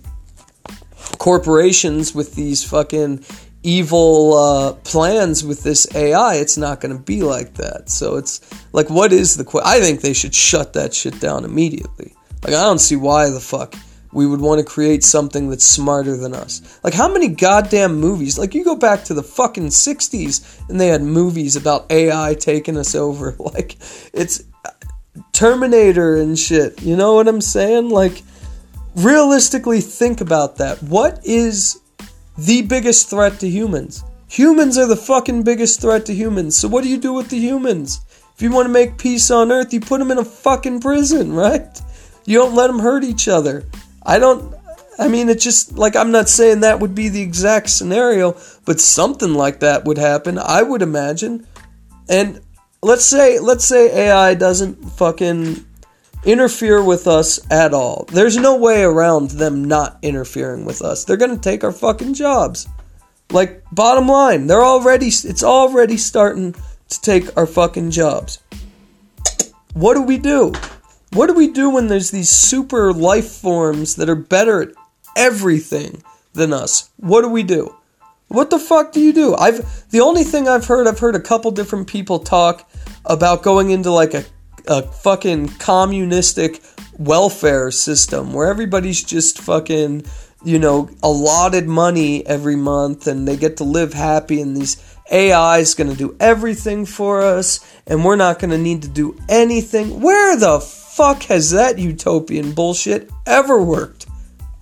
corporations 1.18 2.16
with 2.16 2.36
these 2.36 2.64
fucking 2.64 3.24
evil 3.64 4.34
uh, 4.34 4.74
plans 4.84 5.44
with 5.44 5.64
this 5.64 5.88
AI, 5.96 6.36
it's 6.36 6.58
not 6.58 6.82
going 6.82 6.96
to 6.96 7.02
be 7.02 7.22
like 7.22 7.54
that. 7.56 7.90
So 7.90 8.18
it's 8.18 8.42
like, 8.74 8.90
what 8.90 9.14
is 9.14 9.38
the? 9.38 9.46
Qu- 9.46 9.62
I 9.64 9.80
think 9.80 10.02
they 10.02 10.14
should 10.14 10.36
shut 10.36 10.74
that 10.74 10.94
shit 10.94 11.20
down 11.20 11.46
immediately. 11.46 12.14
Like, 12.44 12.54
I 12.54 12.62
don't 12.62 12.80
see 12.80 12.96
why 12.96 13.30
the 13.30 13.40
fuck 13.40 13.76
we 14.12 14.28
would 14.28 14.42
want 14.42 14.60
to 14.60 14.66
create 14.66 15.04
something 15.04 15.50
that's 15.50 15.66
smarter 15.66 16.16
than 16.16 16.34
us. 16.34 16.80
Like, 16.84 16.94
how 16.94 17.12
many 17.12 17.30
goddamn 17.30 17.96
movies? 17.96 18.38
Like, 18.38 18.54
you 18.54 18.64
go 18.64 18.76
back 18.76 19.04
to 19.06 19.14
the 19.14 19.24
fucking 19.24 19.68
60s 19.68 20.70
and 20.70 20.80
they 20.80 20.88
had 20.88 21.02
movies 21.02 21.56
about 21.56 21.92
AI 21.92 22.36
taking 22.36 22.78
us 22.78 22.96
over. 22.96 23.36
Like, 23.44 23.78
it's 24.14 24.44
Terminator 25.32 26.16
and 26.16 26.38
shit. 26.38 26.82
You 26.82 26.96
know 26.96 27.16
what 27.16 27.28
I'm 27.28 27.42
saying? 27.42 27.90
Like, 27.90 28.24
realistically, 28.96 29.82
think 29.82 30.22
about 30.22 30.58
that. 30.58 30.82
What 30.82 31.20
is 31.24 31.80
the 32.38 32.62
biggest 32.64 33.10
threat 33.10 33.40
to 33.42 33.50
humans? 33.50 34.04
Humans 34.30 34.78
are 34.78 34.88
the 34.88 34.96
fucking 34.96 35.44
biggest 35.44 35.82
threat 35.82 36.06
to 36.08 36.14
humans. 36.14 36.58
So, 36.58 36.68
what 36.68 36.84
do 36.84 36.90
you 36.90 36.98
do 36.98 37.14
with 37.14 37.30
the 37.30 37.38
humans? 37.38 38.02
If 38.36 38.42
you 38.42 38.52
want 38.52 38.66
to 38.66 38.74
make 38.74 38.98
peace 38.98 39.30
on 39.30 39.52
Earth, 39.52 39.74
you 39.74 39.80
put 39.80 40.00
them 40.00 40.10
in 40.10 40.18
a 40.18 40.26
fucking 40.26 40.82
prison, 40.82 41.34
right? 41.46 41.82
You 42.26 42.40
don't 42.40 42.56
let 42.56 42.68
them 42.68 42.80
hurt 42.80 43.04
each 43.04 43.28
other. 43.28 43.66
I 44.06 44.20
don't. 44.20 44.56
I 45.00 45.08
mean, 45.08 45.30
it's 45.30 45.44
just 45.44 45.78
like 45.78 45.96
I'm 45.96 46.12
not 46.12 46.30
saying 46.30 46.60
that 46.60 46.80
would 46.80 46.96
be 46.96 47.10
the 47.10 47.22
exact 47.22 47.70
scenario, 47.70 48.36
but 48.66 48.80
something 48.80 49.34
like 49.34 49.60
that 49.60 49.86
would 49.86 49.98
happen, 49.98 50.38
I 50.38 50.62
would 50.62 50.82
imagine. 50.82 51.48
And 52.08 52.42
let's 52.84 53.06
say 53.06 53.40
let's 53.40 53.66
say 53.66 54.08
AI 54.08 54.34
doesn't 54.34 54.76
fucking 54.92 55.66
interfere 56.26 56.84
with 56.84 57.08
us 57.08 57.40
at 57.52 57.74
all. 57.74 58.06
There's 58.12 58.38
no 58.38 58.58
way 58.58 58.84
around 58.84 59.32
them 59.32 59.66
not 59.66 60.00
interfering 60.02 60.66
with 60.66 60.82
us. 60.82 61.04
They're 61.04 61.18
going 61.18 61.36
to 61.36 61.42
take 61.42 61.64
our 61.64 61.72
fucking 61.72 62.14
jobs. 62.14 62.68
Like 63.32 63.64
bottom 63.72 64.08
line, 64.08 64.48
they're 64.48 64.64
already 64.64 65.08
it's 65.08 65.44
already 65.44 65.98
starting 65.98 66.54
to 66.90 67.02
take 67.02 67.36
our 67.38 67.48
fucking 67.48 67.92
jobs. 67.92 68.40
What 69.74 69.96
do 69.96 70.04
we 70.04 70.18
do? 70.18 70.54
What 71.14 71.28
do 71.28 71.34
we 71.34 71.48
do 71.48 71.70
when 71.70 71.88
there's 71.88 72.12
these 72.12 72.30
super 72.30 72.94
life 72.94 73.30
forms 73.30 73.96
that 73.96 74.10
are 74.10 74.16
better 74.16 74.62
at 74.62 74.70
everything 75.16 76.04
than 76.34 76.54
us? 76.54 76.90
What 76.98 77.22
do 77.22 77.30
we 77.30 77.44
do? 77.44 77.76
What 78.34 78.50
the 78.50 78.58
fuck 78.58 78.94
do 78.94 79.00
you 79.00 79.14
do? 79.14 79.36
I've 79.36 79.88
the 79.92 80.00
only 80.00 80.24
thing 80.24 80.48
I've 80.48 80.66
heard, 80.66 80.88
I've 80.88 80.98
heard 80.98 81.16
a 81.16 81.20
couple 81.20 81.52
different 81.52 81.86
people 81.86 82.18
talk 82.18 82.68
about 83.06 83.44
going 83.44 83.70
into 83.70 83.92
like 83.92 84.16
a, 84.16 84.26
a 84.66 84.82
fucking 84.82 85.50
communistic 85.60 86.60
welfare 86.98 87.70
system 87.70 88.34
where 88.34 88.48
everybody's 88.48 89.04
just 89.04 89.38
fucking, 89.38 90.06
you 90.44 90.58
know, 90.58 90.90
allotted 91.04 91.68
money 91.68 92.26
every 92.26 92.56
month 92.56 93.06
and 93.06 93.28
they 93.28 93.38
get 93.38 93.58
to 93.58 93.66
live 93.66 93.94
happy 93.94 94.42
and 94.42 94.58
these 94.58 94.84
AI 95.12 95.60
is 95.60 95.76
going 95.76 95.92
to 95.92 95.96
do 95.96 96.18
everything 96.20 96.88
for 96.88 97.22
us 97.22 97.60
and 97.86 98.04
we're 98.04 98.16
not 98.16 98.40
going 98.40 98.50
to 98.50 98.58
need 98.58 98.82
to 98.82 98.88
do 98.88 99.16
anything. 99.30 100.02
Where 100.02 100.36
the 100.36 100.60
fuck 100.60 101.22
has 101.26 101.52
that 101.52 101.78
utopian 101.78 102.54
bullshit 102.54 103.12
ever 103.28 103.62
worked? 103.62 104.08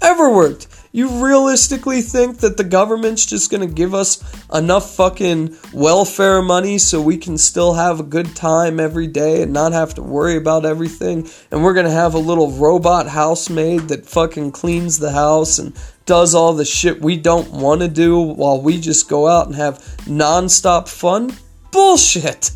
Ever 0.01 0.29
worked? 0.29 0.67
You 0.93 1.23
realistically 1.23 2.01
think 2.01 2.39
that 2.39 2.57
the 2.57 2.65
government's 2.65 3.25
just 3.25 3.49
gonna 3.49 3.65
give 3.65 3.93
us 3.93 4.21
enough 4.53 4.93
fucking 4.95 5.55
welfare 5.71 6.41
money 6.41 6.77
so 6.79 7.01
we 7.01 7.17
can 7.17 7.37
still 7.37 7.75
have 7.75 8.01
a 8.01 8.03
good 8.03 8.35
time 8.35 8.77
every 8.77 9.07
day 9.07 9.41
and 9.41 9.53
not 9.53 9.71
have 9.71 9.93
to 9.95 10.01
worry 10.01 10.35
about 10.35 10.65
everything? 10.65 11.29
And 11.49 11.63
we're 11.63 11.73
gonna 11.73 11.91
have 11.91 12.13
a 12.13 12.19
little 12.19 12.51
robot 12.51 13.07
housemaid 13.07 13.87
that 13.87 14.05
fucking 14.05 14.51
cleans 14.51 14.99
the 14.99 15.11
house 15.11 15.59
and 15.59 15.73
does 16.05 16.35
all 16.35 16.51
the 16.51 16.65
shit 16.65 17.01
we 17.01 17.15
don't 17.15 17.51
wanna 17.51 17.87
do 17.87 18.19
while 18.19 18.61
we 18.61 18.77
just 18.77 19.07
go 19.07 19.29
out 19.29 19.45
and 19.45 19.55
have 19.55 19.77
nonstop 20.05 20.89
fun? 20.89 21.33
Bullshit! 21.71 22.51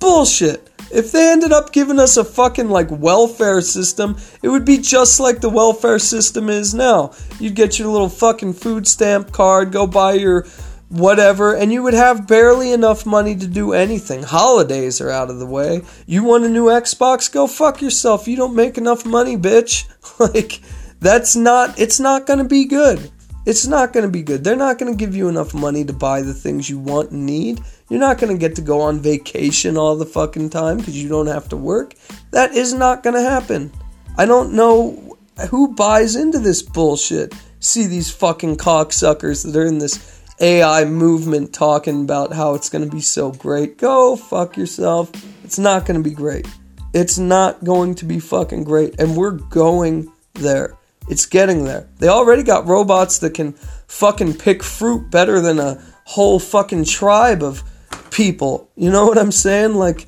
Bullshit! 0.00 0.69
If 0.92 1.12
they 1.12 1.30
ended 1.30 1.52
up 1.52 1.72
giving 1.72 2.00
us 2.00 2.16
a 2.16 2.24
fucking 2.24 2.68
like 2.68 2.88
welfare 2.90 3.60
system, 3.60 4.16
it 4.42 4.48
would 4.48 4.64
be 4.64 4.78
just 4.78 5.20
like 5.20 5.40
the 5.40 5.48
welfare 5.48 5.98
system 5.98 6.48
is 6.48 6.74
now. 6.74 7.12
You'd 7.38 7.54
get 7.54 7.78
your 7.78 7.88
little 7.88 8.08
fucking 8.08 8.54
food 8.54 8.88
stamp 8.88 9.32
card, 9.32 9.70
go 9.72 9.86
buy 9.86 10.14
your 10.14 10.46
whatever, 10.88 11.54
and 11.54 11.72
you 11.72 11.82
would 11.84 11.94
have 11.94 12.26
barely 12.26 12.72
enough 12.72 13.06
money 13.06 13.36
to 13.36 13.46
do 13.46 13.72
anything. 13.72 14.24
Holidays 14.24 15.00
are 15.00 15.10
out 15.10 15.30
of 15.30 15.38
the 15.38 15.46
way. 15.46 15.82
You 16.06 16.24
want 16.24 16.44
a 16.44 16.48
new 16.48 16.66
Xbox? 16.66 17.32
Go 17.32 17.46
fuck 17.46 17.80
yourself. 17.80 18.26
You 18.26 18.36
don't 18.36 18.56
make 18.56 18.76
enough 18.76 19.06
money, 19.06 19.36
bitch. 19.36 19.88
like, 20.18 20.60
that's 20.98 21.36
not, 21.36 21.78
it's 21.78 22.00
not 22.00 22.26
gonna 22.26 22.44
be 22.44 22.64
good. 22.64 23.10
It's 23.46 23.66
not 23.66 23.92
gonna 23.92 24.08
be 24.08 24.22
good. 24.22 24.44
They're 24.44 24.56
not 24.56 24.78
gonna 24.78 24.94
give 24.94 25.14
you 25.16 25.28
enough 25.28 25.54
money 25.54 25.84
to 25.84 25.92
buy 25.92 26.22
the 26.22 26.34
things 26.34 26.68
you 26.68 26.78
want 26.78 27.10
and 27.10 27.26
need. 27.26 27.60
You're 27.88 28.00
not 28.00 28.18
gonna 28.18 28.38
get 28.38 28.56
to 28.56 28.62
go 28.62 28.80
on 28.80 29.00
vacation 29.00 29.76
all 29.76 29.96
the 29.96 30.06
fucking 30.06 30.50
time 30.50 30.78
because 30.78 31.02
you 31.02 31.08
don't 31.08 31.26
have 31.26 31.48
to 31.50 31.56
work. 31.56 31.94
That 32.30 32.52
is 32.54 32.74
not 32.74 33.02
gonna 33.02 33.22
happen. 33.22 33.72
I 34.16 34.26
don't 34.26 34.52
know 34.52 35.16
who 35.48 35.74
buys 35.74 36.16
into 36.16 36.38
this 36.38 36.62
bullshit. 36.62 37.34
See 37.60 37.86
these 37.86 38.10
fucking 38.10 38.56
cocksuckers 38.56 39.44
that 39.44 39.56
are 39.58 39.66
in 39.66 39.78
this 39.78 40.20
AI 40.40 40.84
movement 40.84 41.52
talking 41.52 42.02
about 42.02 42.32
how 42.32 42.54
it's 42.54 42.70
going 42.70 42.84
to 42.84 42.90
be 42.90 43.02
so 43.02 43.30
great. 43.30 43.76
Go 43.76 44.16
fuck 44.16 44.56
yourself. 44.56 45.10
It's 45.44 45.58
not 45.58 45.84
going 45.84 46.02
to 46.02 46.08
be 46.08 46.14
great. 46.14 46.48
It's 46.94 47.18
not 47.18 47.62
going 47.62 47.94
to 47.96 48.04
be 48.04 48.18
fucking 48.18 48.64
great. 48.64 48.98
And 48.98 49.16
we're 49.16 49.32
going 49.32 50.10
there. 50.34 50.78
It's 51.10 51.26
getting 51.26 51.64
there. 51.64 51.88
They 51.98 52.06
already 52.08 52.44
got 52.44 52.68
robots 52.68 53.18
that 53.18 53.34
can 53.34 53.54
fucking 53.88 54.34
pick 54.34 54.62
fruit 54.62 55.10
better 55.10 55.40
than 55.40 55.58
a 55.58 55.82
whole 56.04 56.38
fucking 56.38 56.84
tribe 56.84 57.42
of 57.42 57.64
people. 58.12 58.70
You 58.76 58.92
know 58.92 59.06
what 59.06 59.18
I'm 59.18 59.32
saying? 59.32 59.74
Like, 59.74 60.06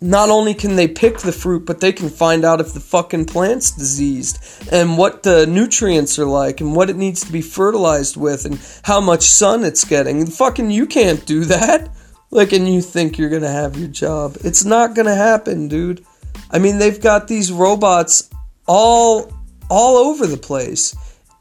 not 0.00 0.28
only 0.28 0.54
can 0.54 0.74
they 0.74 0.88
pick 0.88 1.18
the 1.18 1.30
fruit, 1.30 1.66
but 1.66 1.80
they 1.80 1.92
can 1.92 2.08
find 2.08 2.44
out 2.44 2.60
if 2.60 2.72
the 2.72 2.80
fucking 2.80 3.26
plant's 3.26 3.70
diseased 3.70 4.38
and 4.72 4.98
what 4.98 5.22
the 5.22 5.46
nutrients 5.46 6.18
are 6.18 6.26
like 6.26 6.60
and 6.60 6.74
what 6.74 6.90
it 6.90 6.96
needs 6.96 7.24
to 7.24 7.30
be 7.30 7.42
fertilized 7.42 8.16
with 8.16 8.46
and 8.46 8.58
how 8.82 9.00
much 9.00 9.22
sun 9.22 9.62
it's 9.62 9.84
getting. 9.84 10.20
And 10.20 10.32
fucking 10.32 10.72
you 10.72 10.86
can't 10.86 11.24
do 11.26 11.44
that. 11.44 11.90
Like, 12.32 12.52
and 12.52 12.68
you 12.68 12.80
think 12.80 13.18
you're 13.18 13.30
gonna 13.30 13.48
have 13.48 13.76
your 13.76 13.88
job. 13.88 14.36
It's 14.42 14.64
not 14.64 14.96
gonna 14.96 15.14
happen, 15.14 15.68
dude. 15.68 16.04
I 16.50 16.58
mean, 16.58 16.78
they've 16.78 17.00
got 17.00 17.28
these 17.28 17.52
robots 17.52 18.30
all 18.66 19.32
all 19.70 19.96
over 19.96 20.26
the 20.26 20.36
place. 20.36 20.94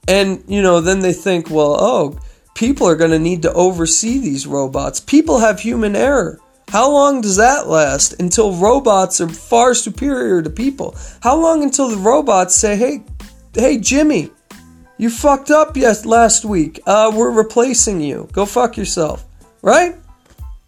And, 0.08 0.44
you 0.48 0.62
know, 0.62 0.80
then 0.82 1.02
they 1.02 1.14
think, 1.14 1.50
well, 1.50 1.76
oh, 1.80 2.20
people 2.56 2.88
are 2.88 2.96
going 2.96 3.12
to 3.12 3.20
need 3.20 3.42
to 3.42 3.54
oversee 3.54 4.20
these 4.20 4.48
robots. 4.48 5.00
People 5.00 5.40
have 5.40 5.60
human 5.60 5.96
error. 5.96 6.40
How 6.70 6.92
long 6.92 7.22
does 7.22 7.38
that 7.38 7.68
last 7.68 8.20
until 8.20 8.54
robots 8.54 9.20
are 9.22 9.28
far 9.28 9.74
superior 9.74 10.42
to 10.44 10.52
people? 10.52 10.96
How 11.22 11.36
long 11.36 11.64
until 11.64 11.90
the 11.90 11.98
robots 11.98 12.56
say, 12.56 12.76
"Hey, 12.76 13.04
hey 13.56 13.80
Jimmy, 13.80 14.30
you 15.00 15.10
fucked 15.10 15.50
up 15.50 15.76
yes 15.76 16.06
last 16.06 16.46
week. 16.46 16.80
Uh, 16.86 17.12
we're 17.16 17.32
replacing 17.32 18.02
you. 18.02 18.30
Go 18.34 18.46
fuck 18.46 18.78
yourself." 18.78 19.26
Right? 19.64 19.96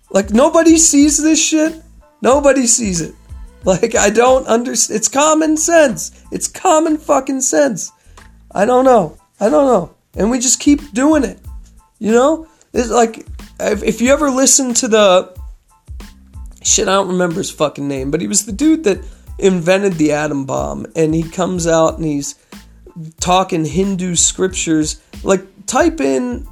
Like 0.09 0.31
nobody 0.31 0.79
sees 0.79 1.21
this 1.21 1.39
shit. 1.39 1.83
Nobody 2.19 2.65
sees 2.65 3.01
it. 3.01 3.13
Like 3.65 3.93
I 3.93 4.09
don't 4.09 4.47
understand. 4.47 4.97
It's 4.97 5.07
common 5.07 5.55
sense. 5.55 6.23
It's 6.31 6.47
common 6.47 6.97
fucking 6.97 7.41
sense. 7.41 7.91
I 8.51 8.65
don't 8.65 8.85
know. 8.85 9.19
I 9.39 9.49
don't 9.49 9.67
know. 9.67 9.95
And 10.15 10.31
we 10.31 10.39
just 10.39 10.59
keep 10.59 10.93
doing 10.93 11.23
it. 11.23 11.39
You 11.99 12.11
know? 12.11 12.47
It's 12.73 12.89
like 12.89 13.27
if, 13.59 13.83
if 13.83 14.01
you 14.01 14.11
ever 14.11 14.31
listen 14.31 14.73
to 14.75 14.87
the 14.87 15.37
shit, 16.63 16.87
I 16.87 16.93
don't 16.93 17.09
remember 17.09 17.35
his 17.35 17.51
fucking 17.51 17.87
name, 17.87 18.11
but 18.11 18.21
he 18.21 18.27
was 18.27 18.45
the 18.45 18.51
dude 18.51 18.83
that 18.85 18.99
invented 19.37 19.93
the 19.93 20.13
atom 20.13 20.45
bomb. 20.45 20.87
And 20.95 21.13
he 21.13 21.23
comes 21.23 21.67
out 21.67 21.97
and 21.97 22.05
he's 22.05 22.35
talking 23.19 23.65
Hindu 23.65 24.15
scriptures. 24.15 25.01
Like, 25.23 25.45
type 25.65 26.01
in, 26.01 26.47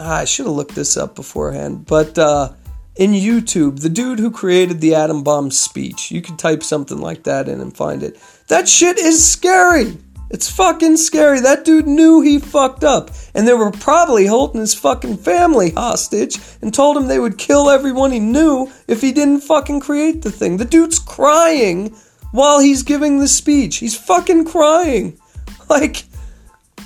ah, 0.00 0.18
I 0.18 0.24
should 0.24 0.46
have 0.46 0.54
looked 0.54 0.74
this 0.74 0.96
up 0.96 1.14
beforehand, 1.14 1.86
but 1.86 2.18
uh, 2.18 2.52
in 2.96 3.12
YouTube, 3.12 3.80
the 3.80 3.88
dude 3.90 4.18
who 4.18 4.30
created 4.30 4.80
the 4.80 4.94
atom 4.94 5.22
bomb 5.22 5.50
speech, 5.50 6.10
you 6.10 6.22
could 6.22 6.38
type 6.38 6.62
something 6.62 6.98
like 6.98 7.24
that 7.24 7.48
in 7.48 7.60
and 7.60 7.76
find 7.76 8.02
it. 8.02 8.18
That 8.48 8.68
shit 8.68 8.98
is 8.98 9.26
scary. 9.26 9.98
It's 10.30 10.50
fucking 10.50 10.96
scary. 10.96 11.40
That 11.40 11.64
dude 11.64 11.86
knew 11.86 12.20
he 12.20 12.38
fucked 12.38 12.82
up. 12.82 13.10
And 13.34 13.46
they 13.46 13.54
were 13.54 13.70
probably 13.70 14.26
holding 14.26 14.60
his 14.60 14.74
fucking 14.74 15.18
family 15.18 15.70
hostage 15.70 16.38
and 16.62 16.72
told 16.72 16.96
him 16.96 17.06
they 17.06 17.18
would 17.18 17.38
kill 17.38 17.70
everyone 17.70 18.12
he 18.12 18.18
knew 18.18 18.72
if 18.88 19.02
he 19.02 19.12
didn't 19.12 19.42
fucking 19.42 19.80
create 19.80 20.22
the 20.22 20.32
thing. 20.32 20.56
The 20.56 20.64
dude's 20.64 20.98
crying 20.98 21.94
while 22.32 22.60
he's 22.60 22.82
giving 22.82 23.18
the 23.18 23.28
speech. 23.28 23.76
He's 23.76 23.96
fucking 23.96 24.46
crying. 24.46 25.18
Like, 25.68 26.04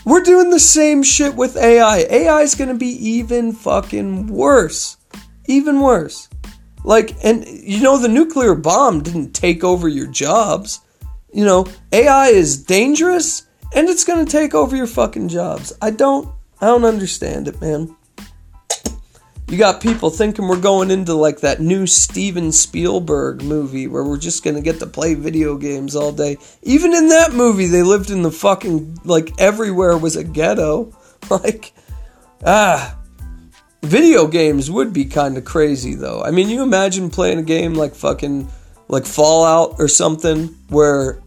we're 0.06 0.22
doing 0.22 0.48
the 0.48 0.58
same 0.58 1.02
shit 1.02 1.34
with 1.34 1.58
AI. 1.58 2.06
AI 2.08 2.40
is 2.40 2.54
gonna 2.54 2.72
be 2.72 2.86
even 2.86 3.52
fucking 3.52 4.28
worse. 4.28 4.96
Even 5.50 5.80
worse. 5.80 6.28
Like, 6.84 7.14
and 7.22 7.46
you 7.46 7.82
know, 7.82 7.98
the 7.98 8.08
nuclear 8.08 8.54
bomb 8.54 9.02
didn't 9.02 9.32
take 9.32 9.62
over 9.64 9.88
your 9.88 10.06
jobs 10.06 10.80
you 11.32 11.44
know, 11.44 11.66
AI 11.92 12.28
is 12.28 12.62
dangerous 12.62 13.46
and 13.74 13.88
it's 13.88 14.04
going 14.04 14.24
to 14.24 14.30
take 14.30 14.54
over 14.54 14.76
your 14.76 14.86
fucking 14.86 15.28
jobs. 15.28 15.72
I 15.80 15.90
don't 15.90 16.28
I 16.60 16.66
don't 16.66 16.84
understand 16.84 17.48
it, 17.48 17.60
man. 17.60 17.96
You 19.48 19.58
got 19.58 19.80
people 19.80 20.10
thinking 20.10 20.46
we're 20.46 20.60
going 20.60 20.90
into 20.90 21.14
like 21.14 21.40
that 21.40 21.60
new 21.60 21.86
Steven 21.86 22.52
Spielberg 22.52 23.42
movie 23.42 23.88
where 23.88 24.04
we're 24.04 24.18
just 24.18 24.44
to 24.44 24.60
get 24.60 24.78
to 24.78 24.86
play 24.86 25.14
video 25.14 25.56
games 25.56 25.96
all 25.96 26.12
day. 26.12 26.36
Even 26.62 26.94
in 26.94 27.08
that 27.08 27.32
movie 27.32 27.66
they 27.66 27.82
lived 27.82 28.10
in 28.10 28.22
the 28.22 28.30
fucking 28.30 29.00
like 29.04 29.32
everywhere 29.38 29.96
was 29.96 30.16
a 30.16 30.24
ghetto. 30.24 30.96
Like 31.28 31.74
ah 32.46 32.98
video 33.82 34.26
games 34.26 34.70
would 34.70 34.92
be 34.92 35.04
kind 35.04 35.36
of 35.36 35.44
crazy 35.44 35.94
though. 35.94 36.22
I 36.22 36.30
mean, 36.30 36.48
you 36.48 36.62
imagine 36.62 37.10
playing 37.10 37.38
a 37.38 37.42
game 37.42 37.74
like 37.74 37.94
fucking 37.94 38.48
like 38.88 39.06
Fallout 39.06 39.76
or 39.78 39.88
something 39.88 40.48
where 40.68 41.20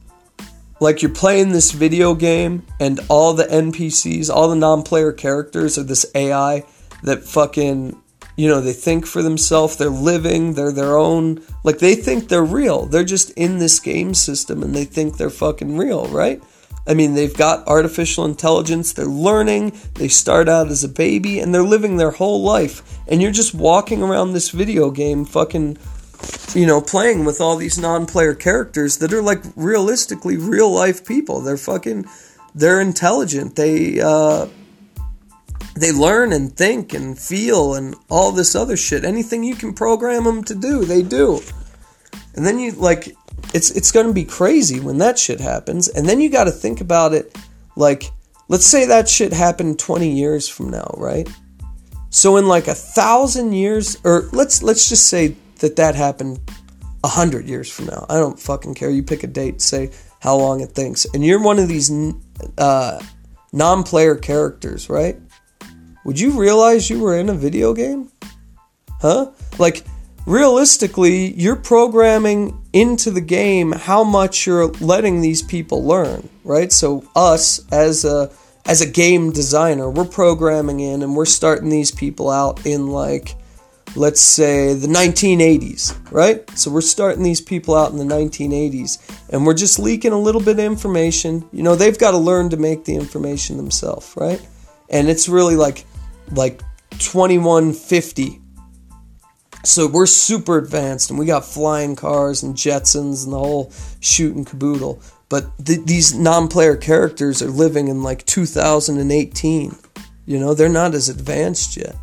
like 0.79 1.01
you're 1.01 1.11
playing 1.11 1.51
this 1.51 1.71
video 1.71 2.13
game 2.13 2.65
and 2.79 2.99
all 3.09 3.33
the 3.33 3.45
NPCs, 3.45 4.29
all 4.29 4.49
the 4.49 4.55
non-player 4.55 5.13
characters 5.13 5.77
are 5.77 5.83
this 5.83 6.05
AI 6.13 6.65
that 7.03 7.23
fucking 7.23 7.99
you 8.35 8.47
know, 8.47 8.61
they 8.61 8.73
think 8.73 9.05
for 9.05 9.21
themselves, 9.21 9.77
they're 9.77 9.89
living, 9.89 10.53
they're 10.53 10.71
their 10.71 10.97
own 10.97 11.41
like 11.63 11.79
they 11.79 11.95
think 11.95 12.27
they're 12.27 12.43
real. 12.43 12.85
They're 12.85 13.03
just 13.03 13.29
in 13.31 13.59
this 13.59 13.79
game 13.79 14.13
system 14.13 14.63
and 14.63 14.75
they 14.75 14.85
think 14.85 15.17
they're 15.17 15.29
fucking 15.29 15.77
real, 15.77 16.07
right? 16.07 16.41
I 16.85 16.93
mean, 16.93 17.13
they've 17.13 17.35
got 17.35 17.67
artificial 17.67 18.25
intelligence, 18.25 18.93
they're 18.93 19.05
learning, 19.05 19.73
they 19.95 20.09
start 20.09 20.49
out 20.49 20.67
as 20.67 20.83
a 20.83 20.89
baby 20.89 21.39
and 21.39 21.53
they're 21.53 21.63
living 21.63 21.97
their 21.97 22.11
whole 22.11 22.43
life. 22.43 22.99
And 23.07 23.21
you're 23.21 23.31
just 23.31 23.53
walking 23.53 24.03
around 24.03 24.33
this 24.33 24.49
video 24.49 24.91
game 24.91 25.25
fucking 25.25 25.77
you 26.55 26.65
know, 26.65 26.81
playing 26.81 27.25
with 27.25 27.41
all 27.41 27.55
these 27.55 27.77
non-player 27.77 28.35
characters 28.35 28.97
that 28.97 29.13
are 29.13 29.21
like 29.21 29.41
realistically 29.55 30.37
real 30.37 30.71
life 30.71 31.05
people. 31.05 31.41
They're 31.41 31.57
fucking, 31.57 32.05
they're 32.53 32.79
intelligent. 32.79 33.55
They 33.55 33.99
uh, 33.99 34.47
they 35.75 35.91
learn 35.91 36.33
and 36.33 36.55
think 36.55 36.93
and 36.93 37.17
feel 37.17 37.73
and 37.73 37.95
all 38.09 38.31
this 38.31 38.55
other 38.55 38.77
shit. 38.77 39.03
Anything 39.03 39.43
you 39.43 39.55
can 39.55 39.73
program 39.73 40.23
them 40.25 40.43
to 40.45 40.55
do, 40.55 40.85
they 40.85 41.01
do. 41.01 41.41
And 42.35 42.45
then 42.45 42.59
you 42.59 42.71
like, 42.73 43.15
it's 43.53 43.71
it's 43.71 43.91
gonna 43.91 44.13
be 44.13 44.25
crazy 44.25 44.79
when 44.79 44.97
that 44.99 45.19
shit 45.19 45.39
happens. 45.39 45.87
And 45.87 46.07
then 46.07 46.21
you 46.21 46.29
got 46.29 46.45
to 46.45 46.51
think 46.51 46.81
about 46.81 47.13
it, 47.13 47.37
like, 47.75 48.11
let's 48.47 48.65
say 48.65 48.85
that 48.85 49.09
shit 49.09 49.33
happened 49.33 49.79
20 49.79 50.09
years 50.09 50.47
from 50.47 50.69
now, 50.69 50.93
right? 50.97 51.27
So 52.09 52.37
in 52.37 52.47
like 52.47 52.67
a 52.67 52.75
thousand 52.75 53.53
years, 53.53 53.97
or 54.03 54.29
let's 54.33 54.61
let's 54.61 54.87
just 54.87 55.07
say 55.07 55.35
that 55.59 55.77
that 55.77 55.95
happened 55.95 56.39
a 57.03 57.07
hundred 57.07 57.47
years 57.47 57.71
from 57.71 57.87
now. 57.87 58.05
I 58.07 58.17
don't 58.19 58.39
fucking 58.39 58.75
care. 58.75 58.91
You 58.91 59.01
pick 59.01 59.23
a 59.23 59.27
date, 59.27 59.61
say 59.61 59.89
how 60.19 60.35
long 60.37 60.61
it 60.61 60.71
thinks, 60.71 61.05
and 61.13 61.25
you're 61.25 61.41
one 61.41 61.57
of 61.57 61.67
these 61.67 61.91
uh, 62.57 63.03
non-player 63.51 64.15
characters, 64.15 64.89
right? 64.89 65.17
Would 66.05 66.19
you 66.19 66.39
realize 66.39 66.89
you 66.89 66.99
were 66.99 67.17
in 67.17 67.29
a 67.29 67.33
video 67.33 67.73
game? 67.73 68.11
Huh? 69.01 69.31
Like 69.57 69.83
realistically, 70.25 71.33
you're 71.33 71.55
programming 71.55 72.61
into 72.73 73.11
the 73.11 73.21
game 73.21 73.71
how 73.71 74.03
much 74.03 74.45
you're 74.47 74.67
letting 74.67 75.21
these 75.21 75.41
people 75.41 75.85
learn, 75.85 76.29
right? 76.43 76.71
So 76.71 77.05
us 77.15 77.61
as 77.71 78.05
a 78.05 78.31
as 78.65 78.81
a 78.81 78.89
game 78.89 79.31
designer, 79.31 79.89
we're 79.89 80.05
programming 80.05 80.79
in 80.79 81.01
and 81.03 81.15
we're 81.15 81.25
starting 81.25 81.69
these 81.69 81.91
people 81.91 82.29
out 82.29 82.65
in 82.65 82.87
like 82.87 83.35
let's 83.95 84.21
say 84.21 84.73
the 84.73 84.87
1980s, 84.87 85.95
right? 86.11 86.49
So 86.57 86.71
we're 86.71 86.81
starting 86.81 87.23
these 87.23 87.41
people 87.41 87.75
out 87.75 87.91
in 87.91 87.97
the 87.97 88.05
1980s 88.05 89.27
and 89.29 89.45
we're 89.45 89.53
just 89.53 89.77
leaking 89.77 90.13
a 90.13 90.19
little 90.19 90.41
bit 90.41 90.53
of 90.53 90.65
information. 90.65 91.47
You 91.51 91.61
know, 91.61 91.75
they've 91.75 91.97
got 91.97 92.11
to 92.11 92.17
learn 92.17 92.49
to 92.49 92.57
make 92.57 92.85
the 92.85 92.95
information 92.95 93.57
themselves, 93.57 94.11
right? 94.17 94.41
And 94.89 95.09
it's 95.09 95.29
really 95.29 95.55
like 95.55 95.85
like 96.31 96.61
2150 96.99 98.39
So 99.65 99.87
we're 99.87 100.07
super 100.07 100.57
advanced 100.57 101.09
and 101.09 101.17
we 101.17 101.25
got 101.25 101.45
flying 101.45 101.95
cars 101.95 102.43
and 102.43 102.55
Jetsons 102.55 103.23
and 103.23 103.31
the 103.33 103.39
whole 103.39 103.71
shoot 104.01 104.35
and 104.35 104.45
caboodle. 104.45 105.01
But 105.29 105.65
th- 105.65 105.85
these 105.85 106.13
non 106.13 106.47
player 106.49 106.75
characters 106.75 107.41
are 107.41 107.49
living 107.49 107.87
in 107.87 108.03
like 108.03 108.25
2018. 108.25 109.75
You 110.25 110.39
know, 110.39 110.53
they're 110.53 110.69
not 110.69 110.93
as 110.93 111.09
advanced 111.09 111.77
yet. 111.77 111.95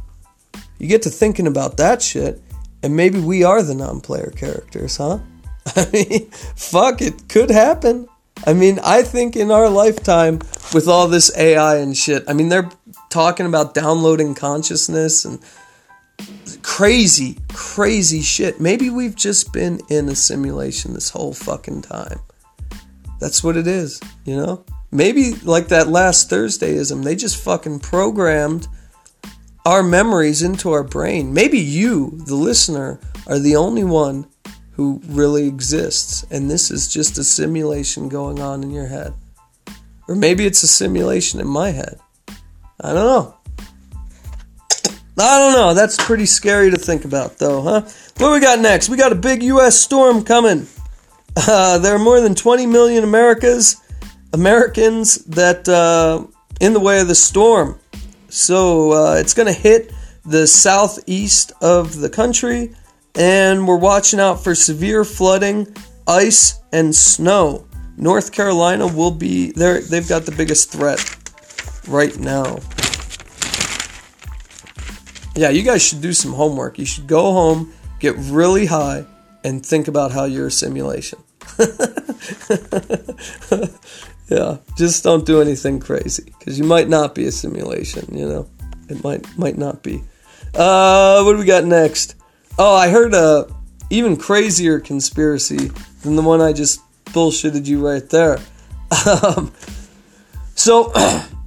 You 0.79 0.89
get 0.89 1.03
to 1.03 1.11
thinking 1.11 1.47
about 1.47 1.77
that 1.77 2.01
shit, 2.01 2.41
and 2.83 2.97
maybe 2.97 3.21
we 3.21 3.45
are 3.45 3.63
the 3.63 3.75
non 3.75 4.01
player 4.01 4.33
characters, 4.35 4.97
huh? 4.97 5.19
I 5.77 5.89
mean, 5.93 6.31
fuck, 6.31 7.03
it 7.03 7.29
could 7.29 7.51
happen. 7.51 8.09
I 8.47 8.55
mean, 8.55 8.79
I 8.83 9.03
think 9.03 9.37
in 9.37 9.51
our 9.51 9.69
lifetime, 9.69 10.39
with 10.73 10.89
all 10.89 11.07
this 11.07 11.31
AI 11.37 11.77
and 11.77 11.95
shit, 11.95 12.25
I 12.27 12.33
mean, 12.33 12.49
they're 12.49 12.71
talking 13.11 13.45
about 13.45 13.75
downloading 13.75 14.35
consciousness 14.35 15.27
and 15.27 15.41
crazy, 16.63 17.39
crazy 17.53 18.23
shit. 18.23 18.61
Maybe 18.61 18.91
we've 18.91 19.17
just 19.17 19.53
been 19.53 19.81
in 19.89 20.09
a 20.09 20.15
simulation 20.15 20.95
this 20.95 21.11
whole 21.11 21.33
fucking 21.33 21.83
time. 21.83 22.21
That's 23.21 23.45
what 23.45 23.57
it 23.57 23.67
is, 23.67 24.01
you 24.25 24.37
know? 24.37 24.65
Maybe 24.91 25.35
like 25.45 25.69
that 25.69 25.89
last 25.89 26.31
Thursdayism, 26.31 27.05
they 27.05 27.15
just 27.15 27.43
fucking 27.43 27.81
programmed 27.81 28.67
our 29.65 29.83
memories 29.83 30.43
into 30.43 30.73
our 30.73 30.83
brain. 30.83 31.33
Maybe 31.33 31.59
you, 31.59 32.19
the 32.27 32.35
listener, 32.35 32.99
are 33.27 33.39
the 33.39 33.57
only 33.57 33.85
one 33.85 34.27
who 34.73 35.01
really 35.07 35.47
exists, 35.47 36.25
and 36.31 36.51
this 36.51 36.71
is 36.71 36.89
just 36.89 37.19
a 37.19 37.25
simulation 37.25 38.09
going 38.09 38.41
on 38.41 38.63
in 38.63 38.71
your 38.71 38.87
head. 38.87 39.13
Or 40.09 40.17
maybe 40.17 40.47
it's 40.47 40.63
a 40.63 40.69
simulation 40.69 41.39
in 41.39 41.47
my 41.47 41.71
head. 41.71 42.01
I 42.81 42.95
don't 42.95 42.95
know. 42.95 43.37
I 45.21 45.39
don't 45.39 45.53
know. 45.53 45.75
That's 45.75 45.97
pretty 45.97 46.27
scary 46.27 46.71
to 46.71 46.79
think 46.79 47.05
about, 47.05 47.39
though, 47.39 47.63
huh? 47.63 47.83
What 48.17 48.33
we 48.33 48.41
got 48.41 48.59
next? 48.59 48.89
We 48.89 48.97
got 48.97 49.13
a 49.13 49.17
big 49.17 49.43
U.S. 49.43 49.79
storm 49.79 50.25
coming. 50.25 50.67
Uh, 51.37 51.79
there 51.79 51.95
are 51.95 51.99
more 51.99 52.21
than 52.21 52.35
20 52.35 52.67
million 52.67 53.05
Americas, 53.05 53.81
Americans 54.33 55.17
that 55.27 55.69
uh, 55.69 56.27
in 56.61 56.73
the 56.73 56.81
way 56.81 57.01
of 57.01 57.09
the 57.09 57.15
storm. 57.15 57.79
So 58.29 58.93
uh, 58.93 59.15
it's 59.15 59.35
going 59.35 59.47
to 59.47 59.53
hit 59.53 59.93
the 60.25 60.47
southeast 60.47 61.53
of 61.61 61.97
the 61.97 62.09
country, 62.09 62.75
and 63.15 63.67
we're 63.67 63.77
watching 63.77 64.21
out 64.21 64.43
for 64.43 64.55
severe 64.55 65.05
flooding, 65.05 65.67
ice, 66.07 66.61
and 66.73 66.95
snow. 66.95 67.67
North 67.97 68.33
Carolina 68.33 68.87
will 68.87 69.11
be 69.11 69.53
there. 69.53 69.81
They've 69.81 70.09
got 70.09 70.25
the 70.25 70.33
biggest 70.33 70.71
threat 70.73 71.01
right 71.89 72.19
now. 72.19 72.59
Yeah, 75.35 75.51
you 75.51 75.63
guys 75.63 75.83
should 75.83 76.01
do 76.01 76.13
some 76.13 76.33
homework. 76.33 76.79
You 76.79 76.85
should 76.85 77.07
go 77.07 77.33
home, 77.33 77.73
get 77.99 78.17
really 78.17 78.67
high, 78.67 79.05
and 79.45 79.65
think 79.65 79.89
about 79.89 80.13
how 80.13 80.25
you're 80.25 80.49
a 80.49 80.51
simulation. 80.51 81.19
yeah, 84.29 84.59
just 84.77 85.05
don't 85.05 85.25
do 85.25 85.41
anything 85.41 85.81
crazy 85.81 86.33
because 86.39 86.59
you 86.59 86.65
might 86.65 86.89
not 86.89 87.15
be 87.15 87.27
a 87.27 87.33
simulation. 87.33 88.17
You 88.17 88.29
know, 88.29 88.51
it 88.89 89.03
might 89.05 89.39
might 89.39 89.57
not 89.57 89.83
be. 89.83 90.03
Uh, 90.55 91.23
what 91.23 91.33
do 91.33 91.39
we 91.39 91.45
got 91.45 91.65
next? 91.65 92.17
Oh, 92.59 92.75
I 92.75 92.89
heard 92.89 93.15
a 93.15 93.47
even 93.89 94.17
crazier 94.17 94.81
conspiracy 94.81 95.71
than 96.03 96.17
the 96.17 96.23
one 96.23 96.41
I 96.41 96.53
just 96.53 96.81
bullshitted 97.07 97.67
you 97.67 97.87
right 97.87 98.09
there. 98.09 98.39
Um, 99.07 99.53
so. 100.57 100.93